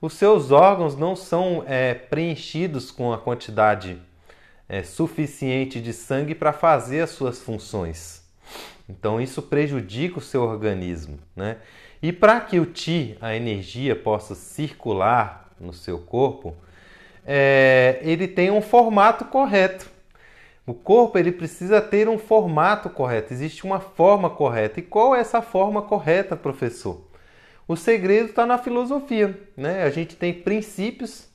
os 0.00 0.12
seus 0.14 0.50
órgãos 0.50 0.96
não 0.96 1.16
são 1.16 1.64
é, 1.66 1.94
preenchidos 1.94 2.90
com 2.90 3.12
a 3.12 3.18
quantidade 3.18 4.00
é, 4.68 4.82
suficiente 4.82 5.80
de 5.80 5.92
sangue 5.92 6.34
para 6.34 6.52
fazer 6.52 7.00
as 7.00 7.10
suas 7.10 7.38
funções. 7.40 8.22
Então 8.88 9.20
isso 9.20 9.40
prejudica 9.40 10.18
o 10.18 10.22
seu 10.22 10.42
organismo, 10.42 11.18
né? 11.34 11.56
E 12.02 12.12
para 12.12 12.40
que 12.40 12.60
o 12.60 12.66
Ti, 12.66 13.16
a 13.20 13.34
energia, 13.34 13.96
possa 13.96 14.34
circular 14.34 15.50
no 15.60 15.72
seu 15.72 15.98
corpo, 15.98 16.54
é, 17.26 17.98
ele 18.02 18.28
tem 18.28 18.50
um 18.50 18.62
formato 18.62 19.24
correto. 19.24 19.90
O 20.66 20.74
corpo 20.74 21.18
ele 21.18 21.32
precisa 21.32 21.80
ter 21.80 22.08
um 22.08 22.18
formato 22.18 22.90
correto, 22.90 23.32
existe 23.32 23.64
uma 23.64 23.80
forma 23.80 24.30
correta. 24.30 24.80
E 24.80 24.82
qual 24.82 25.16
é 25.16 25.20
essa 25.20 25.40
forma 25.40 25.82
correta, 25.82 26.36
professor? 26.36 27.00
O 27.66 27.76
segredo 27.76 28.30
está 28.30 28.46
na 28.46 28.58
filosofia. 28.58 29.38
Né? 29.56 29.82
A 29.82 29.90
gente 29.90 30.16
tem 30.16 30.32
princípios 30.32 31.28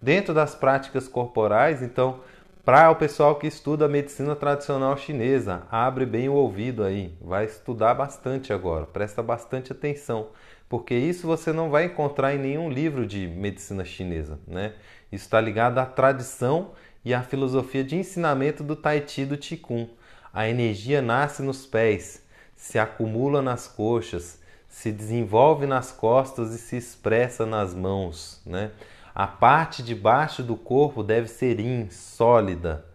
dentro 0.00 0.34
das 0.34 0.54
práticas 0.54 1.08
corporais, 1.08 1.82
então, 1.82 2.20
para 2.68 2.90
o 2.90 2.96
pessoal 2.96 3.36
que 3.36 3.46
estuda 3.46 3.88
medicina 3.88 4.36
tradicional 4.36 4.94
chinesa, 4.94 5.62
abre 5.70 6.04
bem 6.04 6.28
o 6.28 6.34
ouvido 6.34 6.84
aí, 6.84 7.14
vai 7.18 7.46
estudar 7.46 7.94
bastante 7.94 8.52
agora, 8.52 8.84
presta 8.84 9.22
bastante 9.22 9.72
atenção, 9.72 10.28
porque 10.68 10.94
isso 10.94 11.26
você 11.26 11.50
não 11.50 11.70
vai 11.70 11.86
encontrar 11.86 12.34
em 12.34 12.38
nenhum 12.38 12.68
livro 12.68 13.06
de 13.06 13.26
medicina 13.26 13.86
chinesa. 13.86 14.38
Né? 14.46 14.74
Isso 15.10 15.24
está 15.24 15.40
ligado 15.40 15.78
à 15.78 15.86
tradição 15.86 16.72
e 17.02 17.14
a 17.14 17.22
filosofia 17.22 17.82
de 17.82 17.96
ensinamento 17.96 18.62
do 18.62 18.76
Tai 18.76 19.02
Chi 19.06 19.24
do 19.24 19.38
Qigong. 19.38 19.88
A 20.30 20.46
energia 20.46 21.00
nasce 21.00 21.42
nos 21.42 21.64
pés, 21.64 22.22
se 22.54 22.78
acumula 22.78 23.40
nas 23.40 23.66
coxas, 23.66 24.42
se 24.68 24.92
desenvolve 24.92 25.64
nas 25.64 25.90
costas 25.90 26.52
e 26.52 26.58
se 26.58 26.76
expressa 26.76 27.46
nas 27.46 27.74
mãos. 27.74 28.42
Né? 28.44 28.72
A 29.18 29.26
parte 29.26 29.82
de 29.82 29.96
baixo 29.96 30.44
do 30.44 30.54
corpo 30.54 31.02
deve 31.02 31.26
ser 31.26 31.58
yin, 31.58 31.90
sólida, 31.90 32.86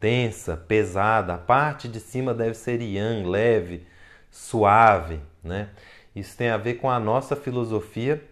tensa, 0.00 0.56
pesada. 0.56 1.34
A 1.34 1.36
parte 1.36 1.86
de 1.86 2.00
cima 2.00 2.32
deve 2.32 2.54
ser 2.54 2.80
yang, 2.80 3.28
leve, 3.28 3.86
suave. 4.30 5.20
Né? 5.44 5.68
Isso 6.14 6.34
tem 6.34 6.48
a 6.48 6.56
ver 6.56 6.76
com 6.76 6.88
a 6.88 6.98
nossa 6.98 7.36
filosofia 7.36 8.24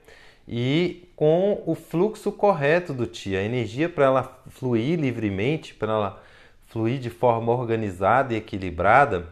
e 0.49 1.07
com 1.15 1.63
o 1.67 1.75
fluxo 1.75 2.33
correto 2.33 2.95
do 2.95 3.07
Ti. 3.07 3.37
A 3.37 3.43
energia 3.43 3.91
para 3.91 4.07
ela 4.07 4.43
fluir 4.49 4.99
livremente, 4.99 5.75
para 5.75 5.93
ela 5.93 6.23
fluir 6.69 6.99
de 6.99 7.11
forma 7.11 7.53
organizada 7.53 8.33
e 8.33 8.39
equilibrada, 8.39 9.29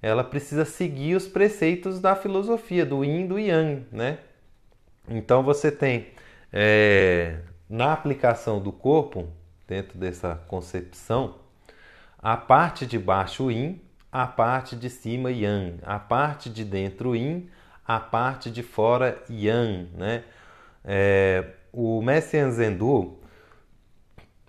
ela 0.00 0.22
precisa 0.22 0.64
seguir 0.64 1.16
os 1.16 1.26
preceitos 1.26 1.98
da 1.98 2.14
filosofia, 2.14 2.86
do 2.86 3.02
Yin 3.02 3.24
e 3.24 3.26
do 3.26 3.36
Yang, 3.36 3.86
né? 3.90 4.18
Então 5.08 5.42
você 5.42 5.72
tem 5.72 6.06
é, 6.52 7.38
na 7.68 7.92
aplicação 7.92 8.60
do 8.60 8.72
corpo, 8.72 9.28
dentro 9.66 9.98
dessa 9.98 10.40
concepção, 10.48 11.36
a 12.18 12.36
parte 12.36 12.86
de 12.86 12.98
baixo 12.98 13.50
Yin, 13.50 13.80
a 14.10 14.26
parte 14.26 14.74
de 14.74 14.88
cima 14.88 15.30
Yang, 15.30 15.80
a 15.82 15.98
parte 15.98 16.48
de 16.48 16.64
dentro 16.64 17.14
Yin, 17.14 17.48
a 17.86 18.00
parte 18.00 18.50
de 18.50 18.62
fora 18.62 19.22
Yang, 19.28 19.90
né? 19.94 20.24
É, 20.84 21.44
o 21.72 22.00
Messian 22.00 22.50
Zendu 22.50 23.18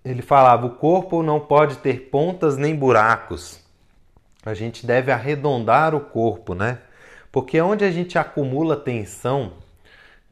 ele 0.04 0.22
falava: 0.22 0.66
o 0.66 0.76
corpo 0.76 1.22
não 1.22 1.40
pode 1.40 1.78
ter 1.78 2.10
pontas 2.10 2.58
nem 2.58 2.76
buracos. 2.76 3.60
A 4.46 4.54
gente 4.54 4.86
deve 4.86 5.12
arredondar 5.12 5.94
o 5.94 6.00
corpo, 6.00 6.56
né? 6.56 6.80
Porque 7.32 7.60
onde 7.62 7.84
a 7.84 7.92
gente 7.92 8.18
acumula 8.18 8.76
tensão, 8.76 9.54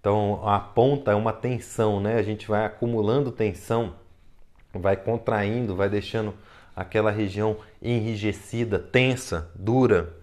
então 0.08 0.40
a 0.48 0.58
ponta 0.58 1.12
é 1.12 1.16
uma 1.16 1.34
tensão, 1.34 2.00
né? 2.00 2.16
A 2.16 2.24
gente 2.24 2.48
vai 2.48 2.64
acumulando 2.64 3.30
tensão, 3.30 3.94
vai 4.74 4.96
contraindo, 4.96 5.76
vai 5.76 5.90
deixando 5.90 6.34
aquela 6.74 7.12
região 7.12 7.58
enrijecida, 7.82 8.80
tensa, 8.80 9.52
dura. 9.54 10.14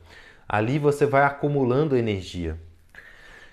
Ali 0.48 0.78
você 0.78 1.04
vai 1.04 1.24
acumulando 1.24 1.98
energia. 1.98 2.58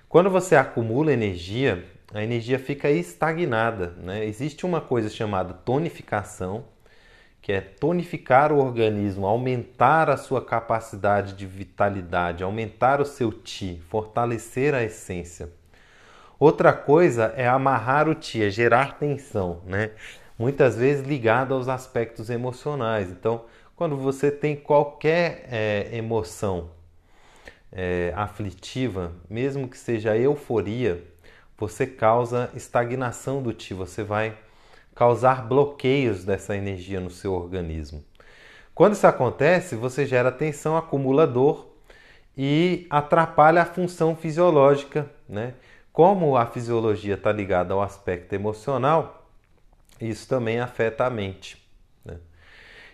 Quando 0.08 0.30
você 0.30 0.56
acumula 0.56 1.12
energia, 1.12 1.84
a 2.14 2.24
energia 2.24 2.58
fica 2.58 2.90
estagnada. 2.90 3.88
Né? 3.98 4.26
Existe 4.26 4.66
uma 4.66 4.80
coisa 4.80 5.10
chamada 5.10 5.54
tonificação, 5.54 6.64
que 7.42 7.52
é 7.52 7.60
tonificar 7.60 8.54
o 8.54 8.60
organismo, 8.60 9.28
aumentar 9.28 10.10
a 10.10 10.16
sua 10.16 10.42
capacidade 10.42 11.34
de 11.34 11.46
vitalidade, 11.46 12.42
aumentar 12.42 13.02
o 13.02 13.06
seu 13.06 13.34
ti, 13.34 13.82
fortalecer 13.90 14.74
a 14.74 14.82
essência. 14.82 15.60
Outra 16.42 16.74
coisa 16.74 17.36
é 17.38 17.48
amarrar 17.48 18.10
o 18.10 18.16
ti, 18.16 18.44
é 18.44 18.50
gerar 18.50 18.98
tensão, 18.98 19.62
né? 19.64 19.92
muitas 20.40 20.76
vezes 20.76 21.06
ligado 21.06 21.54
aos 21.54 21.70
aspectos 21.70 22.32
emocionais. 22.32 23.12
Então, 23.12 23.46
quando 23.76 23.96
você 23.96 24.32
tem 24.32 24.56
qualquer 24.56 25.46
é, 25.52 25.90
emoção 25.92 26.72
é, 27.72 28.12
aflitiva, 28.16 29.12
mesmo 29.30 29.68
que 29.68 29.78
seja 29.78 30.18
euforia, 30.18 31.04
você 31.56 31.86
causa 31.86 32.50
estagnação 32.56 33.44
do 33.44 33.54
ti, 33.54 33.76
você 33.76 34.02
vai 34.02 34.36
causar 34.96 35.48
bloqueios 35.48 36.26
dessa 36.26 36.58
energia 36.58 37.00
no 37.00 37.12
seu 37.12 37.34
organismo. 37.34 38.04
Quando 38.74 38.94
isso 38.94 39.06
acontece, 39.06 39.76
você 39.76 40.08
gera 40.08 40.32
tensão 40.32 40.76
acumulador 40.76 41.68
e 42.36 42.88
atrapalha 42.90 43.62
a 43.62 43.66
função 43.66 44.16
fisiológica, 44.16 45.08
né? 45.30 45.54
Como 45.92 46.38
a 46.38 46.46
fisiologia 46.46 47.16
está 47.16 47.32
ligada 47.32 47.74
ao 47.74 47.82
aspecto 47.82 48.34
emocional, 48.34 49.28
isso 50.00 50.28
também 50.28 50.60
afeta 50.60 51.06
a 51.06 51.10
mente. 51.10 51.62
Né? 52.06 52.18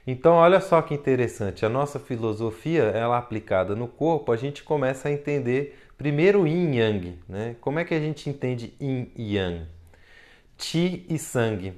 Então, 0.05 0.33
olha 0.35 0.59
só 0.59 0.81
que 0.81 0.93
interessante, 0.93 1.65
a 1.65 1.69
nossa 1.69 1.99
filosofia, 1.99 2.83
ela 2.83 3.17
aplicada 3.17 3.75
no 3.75 3.87
corpo, 3.87 4.31
a 4.31 4.37
gente 4.37 4.63
começa 4.63 5.07
a 5.07 5.11
entender 5.11 5.77
Primeiro, 5.97 6.45
yin 6.45 6.73
e 6.73 6.77
yang. 6.77 7.19
Né? 7.27 7.55
Como 7.59 7.79
é 7.79 7.85
que 7.85 7.93
a 7.93 7.99
gente 7.99 8.29
entende 8.29 8.73
yin 8.79 9.11
e 9.15 9.35
yang? 9.35 9.65
Ti 10.55 11.05
e 11.09 11.17
sangue. 11.17 11.73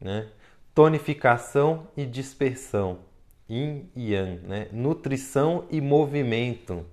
Né? 0.00 0.28
Tonificação 0.74 1.86
e 1.94 2.06
dispersão. 2.06 3.00
Yin 3.48 3.90
e 3.94 4.14
yang. 4.14 4.40
Né? 4.46 4.68
Nutrição 4.72 5.66
e 5.70 5.78
movimento. 5.78 6.86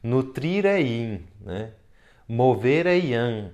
Nutrir 0.00 0.66
é 0.66 0.80
yin. 0.80 1.24
Né? 1.40 1.72
Mover 2.28 2.86
é 2.86 2.96
yang. 2.96 3.52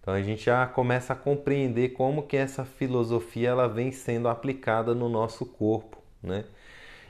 Então 0.00 0.14
a 0.14 0.22
gente 0.22 0.44
já 0.44 0.66
começa 0.66 1.12
a 1.12 1.16
compreender 1.16 1.90
como 1.90 2.24
que 2.24 2.36
essa 2.36 2.64
filosofia 2.64 3.50
ela 3.50 3.68
vem 3.68 3.92
sendo 3.92 4.28
aplicada 4.28 4.94
no 4.94 5.08
nosso 5.08 5.46
corpo, 5.46 5.98
né? 6.22 6.44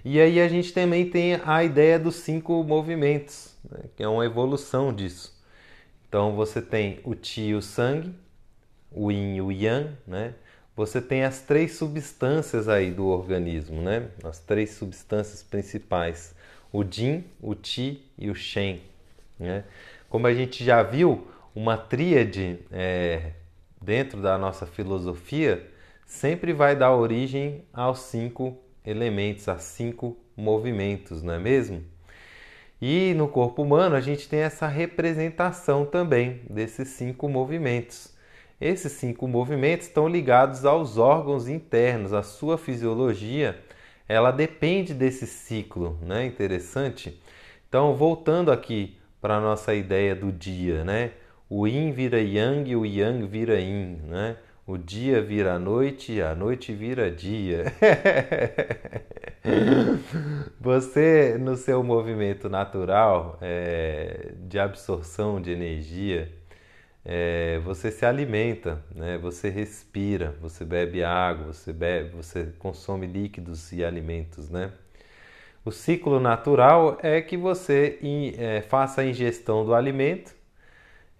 E 0.05 0.21
aí 0.21 0.41
a 0.41 0.49
gente 0.49 0.73
também 0.73 1.09
tem 1.09 1.41
a 1.45 1.65
ideia 1.65 1.99
dos 1.99 2.17
cinco 2.17 2.63
movimentos, 2.65 3.57
né, 3.71 3.85
que 3.97 4.03
é 4.03 4.09
uma 4.09 4.25
evolução 4.27 4.93
disso. 4.93 5.33
Então 6.09 6.35
você 6.35 6.61
tem 6.61 7.01
o 7.05 7.15
Ti 7.15 7.41
e 7.41 7.55
o 7.55 7.63
Sangue, 7.63 8.13
o 8.91 9.11
Yin 9.11 9.37
e 9.37 9.41
o 9.41 9.51
Yang, 9.51 9.97
né? 10.07 10.35
Você 10.77 11.01
tem 11.01 11.25
as 11.25 11.41
três 11.41 11.77
substâncias 11.77 12.69
aí 12.69 12.91
do 12.91 13.07
organismo, 13.07 13.81
né? 13.81 14.09
As 14.25 14.39
três 14.39 14.71
substâncias 14.71 15.43
principais, 15.43 16.35
o 16.73 16.85
Jin, 16.85 17.25
o 17.41 17.55
Ti 17.55 18.03
e 18.19 18.31
o 18.31 18.35
Shen, 18.35 18.83
né? 19.39 19.65
Como 20.13 20.27
a 20.27 20.35
gente 20.35 20.63
já 20.63 20.83
viu, 20.83 21.27
uma 21.55 21.75
tríade 21.79 22.59
é, 22.71 23.31
dentro 23.81 24.21
da 24.21 24.37
nossa 24.37 24.67
filosofia 24.67 25.67
sempre 26.05 26.53
vai 26.53 26.77
dar 26.77 26.95
origem 26.95 27.65
aos 27.73 28.01
cinco 28.01 28.59
elementos, 28.85 29.49
a 29.49 29.57
cinco 29.57 30.19
movimentos, 30.37 31.23
não 31.23 31.33
é 31.33 31.39
mesmo? 31.39 31.83
E 32.79 33.15
no 33.15 33.27
corpo 33.27 33.63
humano 33.63 33.97
a 33.97 34.03
gente 34.03 34.29
tem 34.29 34.41
essa 34.41 34.67
representação 34.67 35.87
também 35.87 36.43
desses 36.51 36.89
cinco 36.89 37.27
movimentos. 37.27 38.15
Esses 38.61 38.93
cinco 38.93 39.27
movimentos 39.27 39.87
estão 39.87 40.07
ligados 40.07 40.67
aos 40.67 40.99
órgãos 40.99 41.49
internos, 41.49 42.13
a 42.13 42.23
sua 42.23 42.59
fisiologia, 42.59 43.59
ela 44.07 44.31
depende 44.31 44.93
desse 44.93 45.27
ciclo, 45.27 45.99
né? 46.03 46.27
Interessante. 46.27 47.19
Então, 47.67 47.97
voltando 47.97 48.53
aqui 48.53 48.99
para 49.23 49.37
a 49.37 49.41
nossa 49.41 49.73
ideia 49.73 50.17
do 50.17 50.33
dia, 50.33 50.85
né? 50.85 51.13
O 51.49 51.67
yin 51.67 51.93
vira 51.93 52.21
yang, 52.21 52.75
o 52.75 52.85
yang 52.85 53.25
vira 53.27 53.59
yin, 53.61 54.01
né? 54.09 54.37
O 54.67 54.77
dia 54.77 55.23
vira 55.23 55.59
noite, 55.59 56.21
a 56.21 56.35
noite 56.35 56.75
vira 56.75 57.11
dia. 57.11 57.65
Você, 60.61 61.37
no 61.39 61.57
seu 61.57 61.83
movimento 61.83 62.49
natural 62.49 63.39
é, 63.41 64.33
de 64.49 64.59
absorção 64.59 65.41
de 65.41 65.51
energia, 65.51 66.33
é, 67.05 67.59
você 67.65 67.91
se 67.91 68.07
alimenta, 68.07 68.83
né? 68.95 69.19
você 69.19 69.49
respira, 69.49 70.37
você 70.41 70.65
bebe 70.65 71.03
água, 71.03 71.53
você, 71.53 71.73
bebe, 71.73 72.11
você 72.11 72.47
consome 72.59 73.07
líquidos 73.07 73.73
e 73.73 73.85
alimentos. 73.85 74.49
Né? 74.49 74.71
O 75.65 75.71
ciclo 75.71 76.19
natural 76.19 76.99
é 77.03 77.21
que 77.21 77.37
você 77.37 77.99
é, 78.39 78.63
faça 78.63 79.01
a 79.01 79.05
ingestão 79.05 79.65
do 79.65 79.75
alimento 79.75 80.35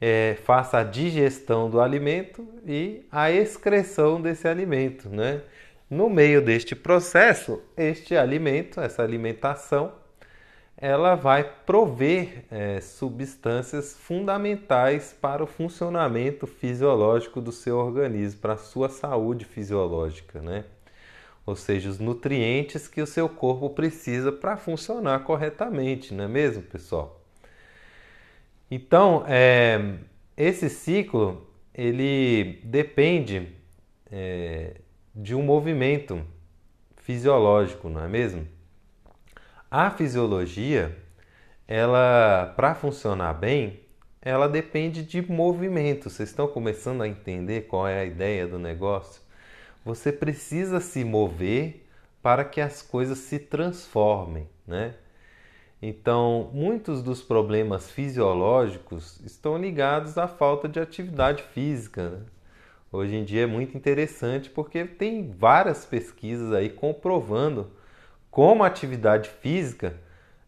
é, 0.05 0.37
faça 0.43 0.79
a 0.79 0.83
digestão 0.83 1.71
do 1.71 1.81
alimento 1.81 2.45
e 2.67 3.07
a 3.09 3.31
excreção 3.31 4.21
desse 4.21 4.49
alimento. 4.49 5.09
Né? 5.09 5.43
No 5.89 6.11
meio 6.11 6.43
deste 6.43 6.75
processo, 6.75 7.63
este 7.77 8.17
alimento, 8.17 8.81
essa 8.81 9.01
alimentação, 9.01 9.93
ela 10.77 11.15
vai 11.15 11.45
prover 11.45 12.45
é, 12.51 12.81
substâncias 12.81 13.97
fundamentais 13.97 15.17
para 15.21 15.45
o 15.45 15.47
funcionamento 15.47 16.49
fisiológico 16.49 17.41
do 17.41 17.53
seu 17.53 17.79
organismo, 17.79 18.41
para 18.41 18.55
a 18.55 18.59
sua 18.59 18.89
saúde 18.89 19.45
fisiológica, 19.45 20.43
né? 20.43 20.65
Ou 21.45 21.57
seja, 21.57 21.91
os 21.91 21.99
nutrientes 21.99 22.87
que 22.87 23.03
o 23.03 23.07
seu 23.07 23.29
corpo 23.29 23.71
precisa 23.71 24.31
para 24.31 24.57
funcionar 24.57 25.25
corretamente, 25.25 26.15
não 26.15 26.25
é 26.25 26.29
mesmo, 26.29 26.63
pessoal? 26.63 27.21
Então, 28.71 29.25
é, 29.27 29.97
esse 30.37 30.71
ciclo 30.71 31.47
ele 31.75 32.61
depende 32.65 33.49
é, 34.11 34.77
de 35.15 35.35
um 35.35 35.43
movimento 35.43 36.23
fisiológico, 36.97 37.89
não 37.89 38.05
é 38.05 38.09
mesmo? 38.09 38.47
A 39.71 39.91
fisiologia, 39.91 40.97
ela 41.67 42.53
para 42.55 42.75
funcionar 42.75 43.33
bem, 43.33 43.81
ela 44.21 44.49
depende 44.49 45.03
de 45.03 45.23
movimento. 45.23 46.11
Vocês 46.11 46.29
estão 46.29 46.47
começando 46.47 47.03
a 47.03 47.09
entender 47.09 47.63
qual 47.63 47.89
é 47.89 48.01
a 48.01 48.05
ideia 48.05 48.47
do 48.47 48.59
negócio? 48.59 49.22
Você 49.85 50.13
precisa 50.13 50.81
se 50.81 51.05
mover 51.05 51.87
para 52.23 52.45
que 52.45 52.61
as 52.61 52.83
coisas 52.83 53.19
se 53.19 53.39
transformem, 53.39 54.49
né? 54.67 54.95
Então, 55.85 56.49
muitos 56.53 57.03
dos 57.03 57.21
problemas 57.21 57.91
fisiológicos 57.91 59.21
estão 59.27 59.59
ligados 59.59 60.17
à 60.17 60.29
falta 60.29 60.69
de 60.69 60.79
atividade 60.79 61.43
física. 61.43 62.09
Né? 62.09 62.19
Hoje 62.93 63.17
em 63.17 63.25
dia 63.25 63.43
é 63.43 63.47
muito 63.47 63.77
interessante 63.77 64.49
porque 64.49 64.85
tem 64.85 65.33
várias 65.33 65.85
pesquisas 65.85 66.53
aí 66.53 66.71
comprovando 66.71 67.73
como 68.31 68.63
a 68.63 68.69
atividade 68.69 69.29
física 69.29 69.97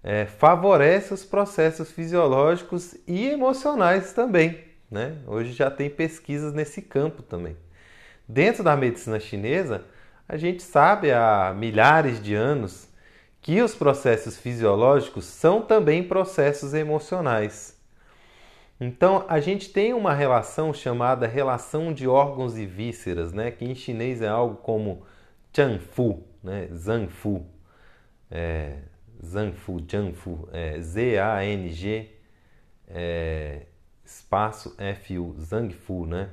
é, 0.04 0.24
favorece 0.24 1.12
os 1.12 1.24
processos 1.24 1.90
fisiológicos 1.90 2.96
e 3.04 3.26
emocionais 3.26 4.12
também. 4.12 4.60
Né? 4.88 5.18
Hoje 5.26 5.52
já 5.52 5.68
tem 5.68 5.90
pesquisas 5.90 6.52
nesse 6.52 6.80
campo 6.80 7.22
também. 7.22 7.56
Dentro 8.28 8.62
da 8.62 8.76
medicina 8.76 9.20
chinesa, 9.20 9.84
a 10.28 10.36
gente 10.36 10.62
sabe 10.62 11.12
há 11.12 11.54
milhares 11.56 12.22
de 12.22 12.34
anos 12.34 12.88
que 13.40 13.60
os 13.60 13.74
processos 13.74 14.38
fisiológicos 14.38 15.26
são 15.26 15.60
também 15.60 16.02
processos 16.02 16.72
emocionais. 16.72 17.78
Então, 18.80 19.24
a 19.28 19.38
gente 19.38 19.70
tem 19.70 19.92
uma 19.92 20.14
relação 20.14 20.72
chamada 20.72 21.26
relação 21.26 21.92
de 21.92 22.08
órgãos 22.08 22.56
e 22.56 22.66
vísceras, 22.66 23.32
né? 23.32 23.50
que 23.50 23.64
em 23.64 23.74
chinês 23.74 24.22
é 24.22 24.28
algo 24.28 24.56
como 24.56 25.04
Chanfu, 25.52 26.24
né? 26.42 26.68
Zangfu 26.74 27.46
é, 28.34 28.78
Zangfu, 29.24 29.80
Jiangfu, 29.88 30.48
é, 30.52 30.80
Z-A-N-G, 30.80 32.10
é, 32.88 33.66
espaço 34.04 34.74
F-U, 34.76 35.34
Zangfu, 35.38 36.04
né? 36.04 36.30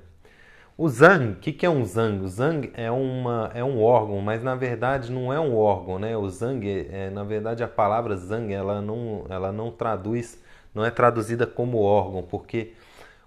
O 0.77 0.89
Zang, 0.89 1.33
o 1.33 1.35
que, 1.35 1.51
que 1.53 1.65
é 1.65 1.69
um 1.69 1.85
Zang? 1.85 2.23
O 2.23 2.27
Zang 2.27 2.71
é, 2.73 2.89
uma, 2.89 3.51
é 3.53 3.63
um 3.63 3.81
órgão, 3.81 4.19
mas 4.19 4.41
na 4.41 4.55
verdade 4.55 5.11
não 5.11 5.31
é 5.31 5.39
um 5.39 5.55
órgão, 5.55 5.99
né? 5.99 6.17
O 6.17 6.27
Zang, 6.29 6.67
é, 6.91 7.09
na 7.09 7.23
verdade 7.23 7.63
a 7.63 7.67
palavra 7.67 8.15
Zang, 8.15 8.51
ela 8.51 8.81
não, 8.81 9.25
ela 9.29 9.51
não 9.51 9.69
traduz, 9.71 10.41
não 10.73 10.83
é 10.83 10.89
traduzida 10.89 11.45
como 11.45 11.79
órgão, 11.79 12.23
porque 12.23 12.73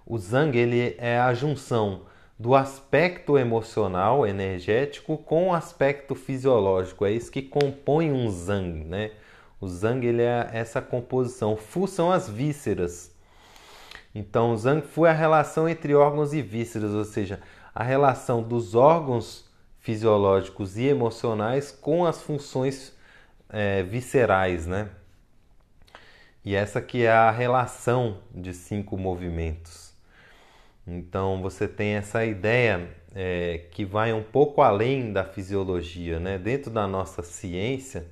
o 0.05 0.17
Zang 0.17 0.57
ele 0.57 0.95
é 0.97 1.17
a 1.19 1.33
junção 1.33 2.01
do 2.37 2.53
aspecto 2.53 3.37
emocional, 3.37 4.27
energético, 4.27 5.17
com 5.17 5.49
o 5.49 5.53
aspecto 5.53 6.15
fisiológico. 6.15 7.05
É 7.05 7.11
isso 7.11 7.31
que 7.31 7.41
compõe 7.41 8.11
um 8.11 8.29
Zang, 8.29 8.83
né? 8.83 9.11
O 9.61 9.67
Zang 9.67 10.05
ele 10.05 10.21
é 10.21 10.49
essa 10.51 10.81
composição. 10.81 11.55
Fu 11.55 11.87
são 11.87 12.11
as 12.11 12.27
vísceras. 12.29 13.14
Então, 14.15 14.53
o 14.53 14.57
Zang 14.57 14.81
Fu 14.81 15.05
é 15.05 15.09
a 15.09 15.13
relação 15.13 15.67
entre 15.67 15.93
órgãos 15.93 16.33
e 16.33 16.41
vísceras, 16.41 16.93
ou 16.93 17.03
seja, 17.03 17.41
a 17.73 17.83
relação 17.83 18.41
dos 18.41 18.73
órgãos 18.73 19.45
fisiológicos 19.79 20.77
e 20.77 20.85
emocionais 20.85 21.69
com 21.69 22.05
as 22.05 22.21
funções 22.21 22.95
é, 23.49 23.83
viscerais, 23.83 24.65
né? 24.65 24.89
E 26.43 26.55
essa 26.55 26.81
que 26.81 27.03
é 27.03 27.11
a 27.11 27.29
relação 27.29 28.19
de 28.33 28.53
cinco 28.53 28.97
movimentos. 28.97 29.93
Então 30.87 31.41
você 31.41 31.67
tem 31.67 31.95
essa 31.95 32.23
ideia 32.23 32.87
é, 33.13 33.65
que 33.71 33.83
vai 33.83 34.13
um 34.13 34.23
pouco 34.23 34.61
além 34.61 35.11
da 35.11 35.23
fisiologia, 35.23 36.19
né? 36.19 36.37
Dentro 36.37 36.71
da 36.71 36.87
nossa 36.87 37.21
ciência, 37.21 38.05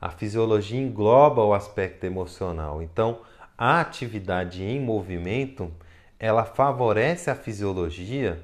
a 0.00 0.10
fisiologia 0.10 0.80
engloba 0.80 1.44
o 1.44 1.54
aspecto 1.54 2.04
emocional. 2.04 2.82
Então, 2.82 3.20
a 3.58 3.80
atividade 3.80 4.62
em 4.62 4.80
movimento 4.80 5.70
ela 6.18 6.44
favorece 6.44 7.30
a 7.30 7.34
fisiologia, 7.34 8.40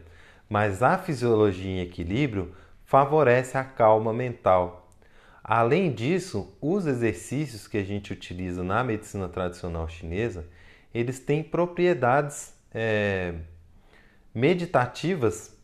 mas 0.48 0.82
a 0.82 0.98
fisiologia 0.98 1.70
em 1.70 1.80
equilíbrio 1.80 2.52
favorece 2.84 3.56
a 3.56 3.64
calma 3.64 4.12
mental. 4.12 4.90
Além 5.42 5.92
disso, 5.92 6.56
os 6.60 6.86
exercícios 6.86 7.68
que 7.68 7.78
a 7.78 7.84
gente 7.84 8.12
utiliza 8.12 8.64
na 8.64 8.82
medicina 8.82 9.28
tradicional 9.28 9.88
chinesa, 9.88 10.46
eles 10.92 11.20
têm 11.20 11.42
propriedades 11.42 12.54
é, 12.72 13.34
meditativas 14.34 15.54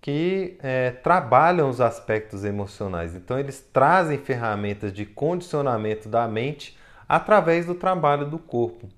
que 0.00 0.56
é, 0.62 0.90
trabalham 0.90 1.68
os 1.68 1.80
aspectos 1.80 2.44
emocionais. 2.44 3.14
Então, 3.14 3.38
eles 3.38 3.60
trazem 3.72 4.18
ferramentas 4.18 4.92
de 4.92 5.04
condicionamento 5.04 6.08
da 6.08 6.28
mente 6.28 6.76
através 7.08 7.66
do 7.66 7.74
trabalho 7.74 8.28
do 8.28 8.38
corpo. 8.38 8.88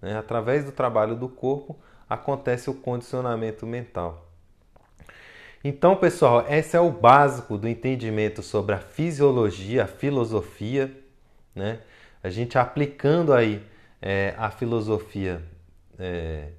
Né? 0.00 0.16
Através 0.16 0.64
do 0.64 0.72
trabalho 0.72 1.16
do 1.16 1.28
corpo 1.28 1.78
acontece 2.08 2.70
o 2.70 2.74
condicionamento 2.74 3.66
mental. 3.66 4.26
Então, 5.62 5.96
pessoal, 5.96 6.46
esse 6.48 6.76
é 6.76 6.80
o 6.80 6.90
básico 6.90 7.58
do 7.58 7.68
entendimento 7.68 8.42
sobre 8.42 8.74
a 8.74 8.78
fisiologia, 8.78 9.84
a 9.84 9.86
filosofia, 9.88 10.90
né? 11.54 11.80
A 12.22 12.30
gente 12.30 12.56
aplicando 12.56 13.32
aí 13.32 13.62
é, 14.00 14.34
a 14.38 14.50
filosofia 14.50 15.42
é, 15.98 16.50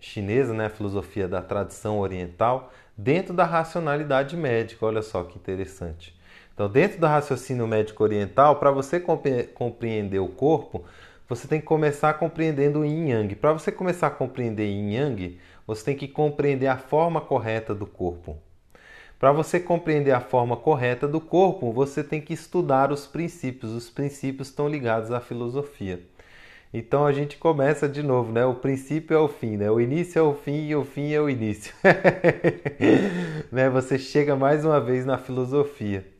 chinesa, 0.00 0.52
né, 0.52 0.66
a 0.66 0.70
filosofia 0.70 1.28
da 1.28 1.40
tradição 1.40 1.98
oriental, 1.98 2.72
dentro 2.96 3.32
da 3.32 3.44
racionalidade 3.44 4.36
médica. 4.36 4.86
Olha 4.86 5.02
só 5.02 5.22
que 5.22 5.38
interessante. 5.38 6.18
Então, 6.60 6.68
dentro 6.68 7.00
do 7.00 7.06
raciocínio 7.06 7.66
médico 7.66 8.04
oriental, 8.04 8.56
para 8.56 8.70
você 8.70 9.00
compreender 9.00 10.18
o 10.18 10.28
corpo, 10.28 10.84
você 11.26 11.48
tem 11.48 11.58
que 11.58 11.64
começar 11.64 12.12
compreendendo 12.12 12.80
o 12.80 12.84
yin 12.84 13.08
yang. 13.08 13.34
Para 13.34 13.54
você 13.54 13.72
começar 13.72 14.08
a 14.08 14.10
compreender 14.10 14.66
yin 14.66 14.92
yang, 14.92 15.38
você 15.66 15.86
tem 15.86 15.96
que 15.96 16.06
compreender 16.06 16.66
a 16.66 16.76
forma 16.76 17.18
correta 17.18 17.74
do 17.74 17.86
corpo. 17.86 18.36
Para 19.18 19.32
você 19.32 19.58
compreender 19.58 20.10
a 20.10 20.20
forma 20.20 20.54
correta 20.54 21.08
do 21.08 21.18
corpo, 21.18 21.72
você 21.72 22.04
tem 22.04 22.20
que 22.20 22.34
estudar 22.34 22.92
os 22.92 23.06
princípios. 23.06 23.72
Os 23.72 23.88
princípios 23.88 24.48
estão 24.48 24.68
ligados 24.68 25.10
à 25.10 25.18
filosofia. 25.18 26.02
Então 26.74 27.06
a 27.06 27.12
gente 27.12 27.38
começa 27.38 27.88
de 27.88 28.02
novo, 28.02 28.32
né? 28.32 28.44
O 28.44 28.56
princípio 28.56 29.16
é 29.16 29.18
o 29.18 29.28
fim, 29.28 29.56
né? 29.56 29.70
O 29.70 29.80
início 29.80 30.18
é 30.18 30.22
o 30.22 30.34
fim 30.34 30.66
e 30.66 30.76
o 30.76 30.84
fim 30.84 31.10
é 31.10 31.20
o 31.22 31.30
início. 31.30 31.72
né? 33.50 33.70
Você 33.70 33.98
chega 33.98 34.36
mais 34.36 34.62
uma 34.62 34.78
vez 34.78 35.06
na 35.06 35.16
filosofia. 35.16 36.19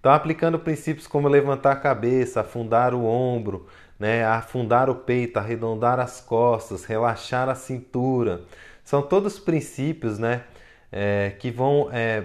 Então 0.00 0.12
aplicando 0.12 0.58
princípios 0.58 1.06
como 1.06 1.28
levantar 1.28 1.72
a 1.72 1.76
cabeça, 1.76 2.40
afundar 2.40 2.94
o 2.94 3.04
ombro, 3.04 3.66
né? 3.98 4.24
Afundar 4.24 4.88
o 4.88 4.94
peito, 4.94 5.38
arredondar 5.38 5.98
as 5.98 6.20
costas, 6.20 6.84
relaxar 6.84 7.48
a 7.48 7.54
cintura, 7.54 8.42
são 8.84 9.02
todos 9.02 9.38
princípios, 9.38 10.18
né? 10.18 10.44
É, 10.90 11.34
que 11.38 11.50
vão 11.50 11.88
é, 11.92 12.24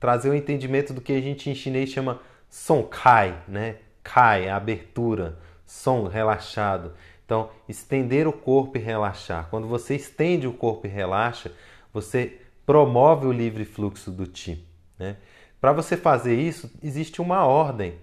trazer 0.00 0.30
o 0.30 0.34
entendimento 0.34 0.94
do 0.94 1.00
que 1.00 1.12
a 1.12 1.20
gente 1.20 1.50
em 1.50 1.54
chinês 1.54 1.90
chama 1.90 2.20
Song 2.48 2.88
Kai, 2.88 3.36
né? 3.48 3.76
Kai, 4.02 4.48
abertura 4.48 5.36
som 5.72 6.06
relaxado. 6.06 6.92
Então, 7.24 7.50
estender 7.66 8.28
o 8.28 8.32
corpo 8.32 8.76
e 8.76 8.80
relaxar. 8.80 9.48
Quando 9.48 9.66
você 9.66 9.94
estende 9.94 10.46
o 10.46 10.52
corpo 10.52 10.86
e 10.86 10.90
relaxa, 10.90 11.50
você 11.92 12.40
promove 12.66 13.26
o 13.26 13.32
livre 13.32 13.64
fluxo 13.64 14.10
do 14.10 14.26
Ti. 14.26 14.62
Né? 14.98 15.16
Para 15.62 15.72
você 15.72 15.96
fazer 15.96 16.34
isso, 16.34 16.68
existe 16.82 17.22
uma 17.22 17.46
ordem. 17.46 17.94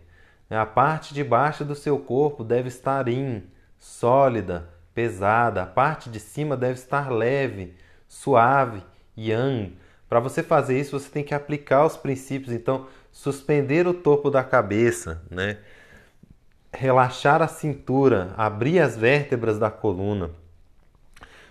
A 0.50 0.66
parte 0.66 1.14
de 1.14 1.26
baixo 1.26 1.66
do 1.66 1.76
seu 1.76 2.00
corpo 2.00 2.42
deve 2.42 2.70
estar 2.70 3.10
in, 3.10 3.44
sólida, 3.78 4.70
pesada. 4.96 5.64
A 5.64 5.66
parte 5.66 6.10
de 6.10 6.22
cima 6.22 6.56
deve 6.56 6.76
estar 6.76 7.12
leve, 7.12 7.76
suave, 8.08 8.82
yang. 9.18 9.76
Para 10.08 10.22
você 10.22 10.42
fazer 10.42 10.80
isso, 10.80 10.98
você 10.98 11.10
tem 11.10 11.22
que 11.22 11.34
aplicar 11.34 11.86
os 11.86 11.98
princípios. 11.98 12.54
Então, 12.54 12.88
suspender 13.12 13.86
o 13.86 13.94
topo 13.94 14.32
da 14.32 14.42
cabeça, 14.42 15.22
né? 15.30 15.58
relaxar 16.72 17.42
a 17.42 17.48
cintura, 17.50 18.34
abrir 18.38 18.80
as 18.80 18.96
vértebras 18.96 19.60
da 19.60 19.70
coluna. 19.70 20.32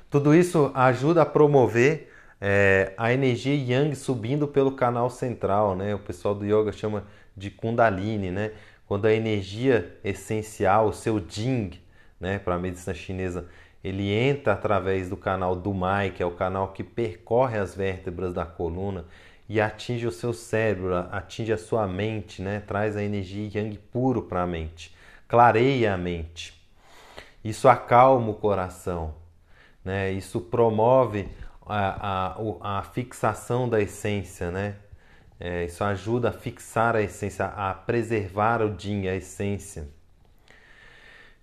Tudo 0.09 0.35
isso 0.35 0.71
ajuda 0.75 1.21
a 1.21 1.27
promover 1.27 2.08
é, 2.41 2.93
a 2.97 3.13
energia 3.13 3.55
yang 3.55 3.95
subindo 3.95 4.47
pelo 4.47 4.73
canal 4.73 5.11
central, 5.11 5.75
né? 5.75 5.95
O 5.95 5.99
pessoal 5.99 6.35
do 6.35 6.45
yoga 6.45 6.73
chama 6.73 7.05
de 7.37 7.51
Kundalini, 7.51 8.31
né? 8.31 8.53
quando 8.89 9.05
a 9.05 9.13
energia 9.13 9.99
essencial, 10.03 10.89
o 10.89 10.93
seu 10.95 11.23
Jing, 11.29 11.79
né, 12.19 12.39
para 12.39 12.55
a 12.55 12.59
medicina 12.59 12.95
chinesa, 12.95 13.47
ele 13.85 14.11
entra 14.11 14.55
através 14.55 15.11
do 15.11 15.17
canal 15.17 15.55
do 15.55 15.75
Mai, 15.75 16.11
que 16.11 16.23
é 16.23 16.27
o 16.27 16.31
canal 16.31 16.73
que 16.73 16.83
percorre 16.83 17.59
as 17.59 17.77
vértebras 17.77 18.33
da 18.33 18.47
coluna 18.47 19.05
e 19.47 19.61
atinge 19.61 20.07
o 20.07 20.11
seu 20.11 20.33
cérebro, 20.33 20.97
atinge 21.13 21.53
a 21.53 21.59
sua 21.59 21.87
mente, 21.87 22.41
né? 22.41 22.63
traz 22.67 22.97
a 22.97 23.03
energia 23.03 23.61
yang 23.61 23.79
puro 23.93 24.23
para 24.23 24.43
a 24.43 24.47
mente, 24.47 24.97
clareia 25.29 25.93
a 25.93 25.99
mente. 25.99 26.59
Isso 27.45 27.69
acalma 27.69 28.31
o 28.31 28.35
coração, 28.35 29.15
né? 29.85 30.11
isso 30.11 30.41
promove 30.41 31.29
a, 31.69 32.35
a, 32.63 32.79
a 32.79 32.83
fixação 32.83 33.69
da 33.69 33.81
essência, 33.81 34.51
né? 34.51 34.77
É, 35.41 35.65
isso 35.65 35.85
ajuda 35.85 36.31
a 36.31 36.33
fixar 36.33 36.97
a 36.97 37.03
essência, 37.03 37.45
a 37.45 37.73
preservar 37.73 38.63
o 38.63 38.71
din, 38.71 39.07
a 39.07 39.15
essência. 39.15 39.89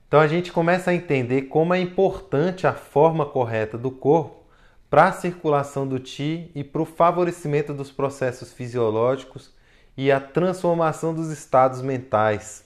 Então 0.08 0.20
a 0.20 0.28
gente 0.28 0.52
começa 0.52 0.92
a 0.92 0.94
entender 0.94 1.44
como 1.44 1.74
é 1.74 1.80
importante 1.80 2.68
a 2.68 2.74
forma 2.74 3.26
correta 3.26 3.78
do 3.78 3.90
corpo 3.90 4.44
para 4.90 5.08
a 5.08 5.12
circulação 5.12 5.88
do 5.88 6.00
Ti 6.00 6.52
e 6.54 6.64
para 6.64 6.82
o 6.82 6.86
favorecimento 6.86 7.74
dos 7.74 7.92
processos 7.92 8.54
fisiológicos 8.54 9.54
e 9.98 10.12
a 10.12 10.20
transformação 10.20 11.14
dos 11.14 11.30
estados 11.30 11.82
mentais. 11.82 12.66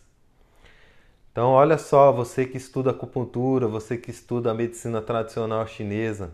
Então, 1.32 1.52
olha 1.52 1.78
só, 1.78 2.12
você 2.12 2.46
que 2.46 2.58
estuda 2.58 2.92
acupuntura, 2.92 3.68
você 3.68 3.98
que 3.98 4.12
estuda 4.12 4.52
a 4.52 4.54
medicina 4.54 5.02
tradicional 5.02 5.66
chinesa, 5.68 6.32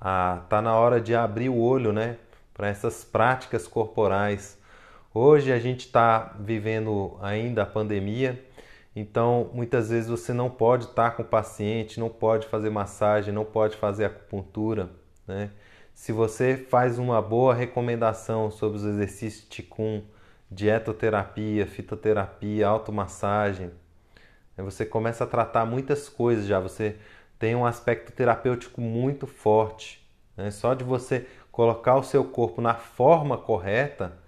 ah, 0.00 0.42
tá 0.48 0.62
na 0.62 0.76
hora 0.76 1.00
de 1.00 1.14
abrir 1.14 1.48
o 1.48 1.58
olho, 1.58 1.92
né, 1.92 2.16
para 2.54 2.68
essas 2.68 3.04
práticas 3.04 3.66
corporais. 3.66 4.58
Hoje 5.12 5.52
a 5.52 5.58
gente 5.58 5.86
está 5.86 6.36
vivendo 6.38 7.16
ainda 7.20 7.62
a 7.62 7.66
pandemia, 7.66 8.44
então 8.94 9.50
muitas 9.54 9.90
vezes 9.90 10.08
você 10.08 10.32
não 10.32 10.50
pode 10.50 10.84
estar 10.84 11.10
tá 11.10 11.16
com 11.16 11.22
o 11.22 11.26
paciente, 11.26 12.00
não 12.00 12.08
pode 12.08 12.46
fazer 12.46 12.70
massagem, 12.70 13.32
não 13.32 13.44
pode 13.44 13.76
fazer 13.76 14.04
acupuntura, 14.04 14.90
né? 15.26 15.50
Se 15.94 16.12
você 16.12 16.56
faz 16.56 16.96
uma 16.98 17.20
boa 17.20 17.52
recomendação 17.52 18.50
sobre 18.52 18.78
os 18.78 18.84
exercícios 18.84 19.44
Qigong, 19.48 20.04
dietoterapia, 20.48 21.66
fitoterapia, 21.66 22.68
automassagem, 22.68 23.72
você 24.62 24.84
começa 24.84 25.24
a 25.24 25.26
tratar 25.26 25.64
muitas 25.64 26.08
coisas 26.08 26.46
já. 26.46 26.58
Você 26.60 26.96
tem 27.38 27.54
um 27.54 27.64
aspecto 27.64 28.12
terapêutico 28.12 28.80
muito 28.80 29.26
forte. 29.26 30.04
Né? 30.36 30.50
Só 30.50 30.74
de 30.74 30.84
você 30.84 31.26
colocar 31.52 31.96
o 31.96 32.02
seu 32.02 32.24
corpo 32.24 32.60
na 32.60 32.74
forma 32.74 33.38
correta, 33.38 34.18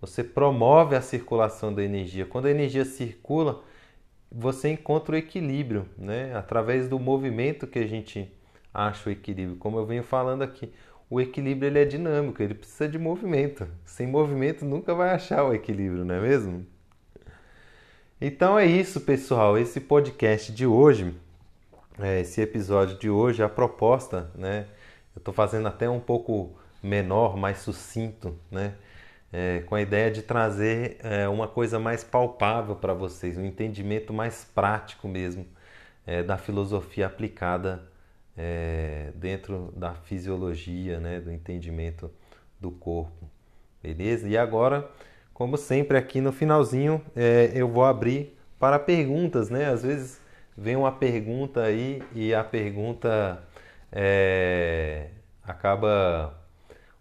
você 0.00 0.22
promove 0.22 0.94
a 0.94 1.00
circulação 1.00 1.72
da 1.72 1.82
energia. 1.82 2.26
Quando 2.26 2.46
a 2.46 2.50
energia 2.50 2.84
circula, 2.84 3.62
você 4.30 4.70
encontra 4.70 5.14
o 5.14 5.18
equilíbrio, 5.18 5.88
né? 5.96 6.34
através 6.34 6.88
do 6.88 6.98
movimento 6.98 7.66
que 7.66 7.78
a 7.78 7.86
gente 7.86 8.32
acha 8.74 9.08
o 9.08 9.12
equilíbrio. 9.12 9.56
Como 9.56 9.78
eu 9.78 9.86
venho 9.86 10.02
falando 10.02 10.42
aqui, 10.42 10.72
o 11.08 11.20
equilíbrio 11.20 11.68
ele 11.68 11.78
é 11.78 11.84
dinâmico, 11.84 12.42
ele 12.42 12.54
precisa 12.54 12.88
de 12.88 12.98
movimento. 12.98 13.66
Sem 13.84 14.06
movimento 14.06 14.64
nunca 14.64 14.94
vai 14.94 15.10
achar 15.10 15.44
o 15.44 15.54
equilíbrio, 15.54 16.04
não 16.04 16.16
é 16.16 16.20
mesmo? 16.20 16.66
Então 18.20 18.58
é 18.58 18.66
isso, 18.66 19.00
pessoal. 19.02 19.56
Esse 19.56 19.80
podcast 19.80 20.50
de 20.52 20.66
hoje 20.66 21.14
é, 21.98 22.20
esse 22.20 22.40
episódio 22.40 22.98
de 22.98 23.08
hoje, 23.08 23.42
a 23.42 23.48
proposta, 23.48 24.30
né? 24.34 24.66
Eu 25.14 25.20
estou 25.20 25.32
fazendo 25.32 25.66
até 25.66 25.88
um 25.88 26.00
pouco 26.00 26.58
menor, 26.82 27.36
mais 27.36 27.58
sucinto, 27.58 28.38
né? 28.50 28.74
É, 29.32 29.60
com 29.66 29.74
a 29.74 29.82
ideia 29.82 30.10
de 30.10 30.22
trazer 30.22 30.98
é, 31.02 31.28
uma 31.28 31.48
coisa 31.48 31.78
mais 31.78 32.04
palpável 32.04 32.76
para 32.76 32.94
vocês, 32.94 33.36
um 33.36 33.44
entendimento 33.44 34.12
mais 34.12 34.44
prático 34.44 35.08
mesmo 35.08 35.46
é, 36.06 36.22
da 36.22 36.38
filosofia 36.38 37.06
aplicada 37.06 37.82
é, 38.36 39.10
dentro 39.14 39.72
da 39.76 39.94
fisiologia, 39.94 41.00
né? 41.00 41.20
Do 41.20 41.32
entendimento 41.32 42.10
do 42.60 42.70
corpo, 42.70 43.28
beleza? 43.82 44.28
E 44.28 44.36
agora, 44.36 44.88
como 45.32 45.56
sempre, 45.56 45.96
aqui 45.96 46.20
no 46.20 46.32
finalzinho 46.32 47.02
é, 47.14 47.52
eu 47.54 47.68
vou 47.68 47.84
abrir 47.84 48.36
para 48.58 48.78
perguntas, 48.78 49.50
né? 49.50 49.66
Às 49.66 49.82
vezes 49.82 50.25
vem 50.56 50.76
uma 50.76 50.92
pergunta 50.92 51.62
aí 51.62 52.02
e 52.14 52.34
a 52.34 52.42
pergunta 52.42 53.42
é, 53.92 55.08
acaba 55.44 56.34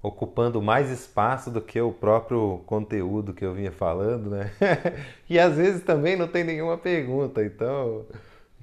ocupando 0.02 0.62
mais 0.62 0.92
espaço 0.92 1.50
do 1.50 1.62
que 1.62 1.80
o 1.82 1.92
próprio 1.92 2.62
conteúdo 2.68 3.34
que 3.34 3.44
eu 3.44 3.54
vinha 3.54 3.72
falando, 3.72 4.30
né? 4.30 4.52
e 5.30 5.40
às 5.40 5.56
vezes 5.56 5.84
também 5.84 6.16
não 6.16 6.28
tem 6.28 6.44
nenhuma 6.44 6.78
pergunta, 6.78 7.44
então, 7.44 8.06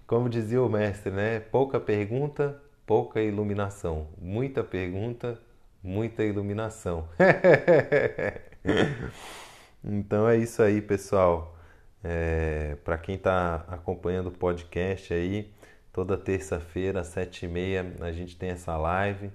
como 0.07 0.29
dizia 0.29 0.63
o 0.63 0.69
mestre, 0.69 1.11
né? 1.11 1.41
Pouca 1.41 1.81
pergunta, 1.81 2.61
pouca 2.87 3.21
iluminação. 3.21 4.07
Muita 4.21 4.63
pergunta, 4.63 5.39
muita 5.83 6.23
iluminação. 6.23 7.09
então 9.85 10.29
é 10.29 10.37
isso 10.37 10.63
aí, 10.63 10.81
pessoal. 10.81 11.57
É, 12.05 12.77
Para 12.85 12.99
quem 12.99 13.15
está 13.15 13.65
acompanhando 13.69 14.29
o 14.29 14.33
podcast 14.33 15.12
aí, 15.15 15.53
toda 15.93 16.17
terça-feira, 16.17 17.01
às 17.01 17.09
sete 17.09 17.47
e 17.47 17.49
meia, 17.49 17.95
a 18.01 18.12
gente 18.12 18.37
tem 18.37 18.51
essa 18.51 18.77
live 18.77 19.31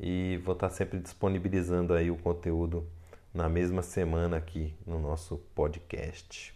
e 0.00 0.38
vou 0.44 0.54
estar 0.54 0.68
tá 0.68 0.74
sempre 0.74 0.98
disponibilizando 0.98 1.92
aí 1.94 2.10
o 2.10 2.16
conteúdo 2.16 2.86
na 3.34 3.48
mesma 3.48 3.82
semana 3.82 4.36
aqui 4.36 4.74
no 4.86 4.98
nosso 4.98 5.38
podcast. 5.54 6.54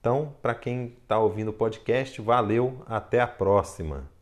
Então, 0.00 0.34
para 0.42 0.54
quem 0.54 0.96
está 1.02 1.18
ouvindo 1.18 1.48
o 1.48 1.52
podcast, 1.52 2.20
valeu, 2.20 2.82
até 2.86 3.20
a 3.20 3.26
próxima! 3.26 4.17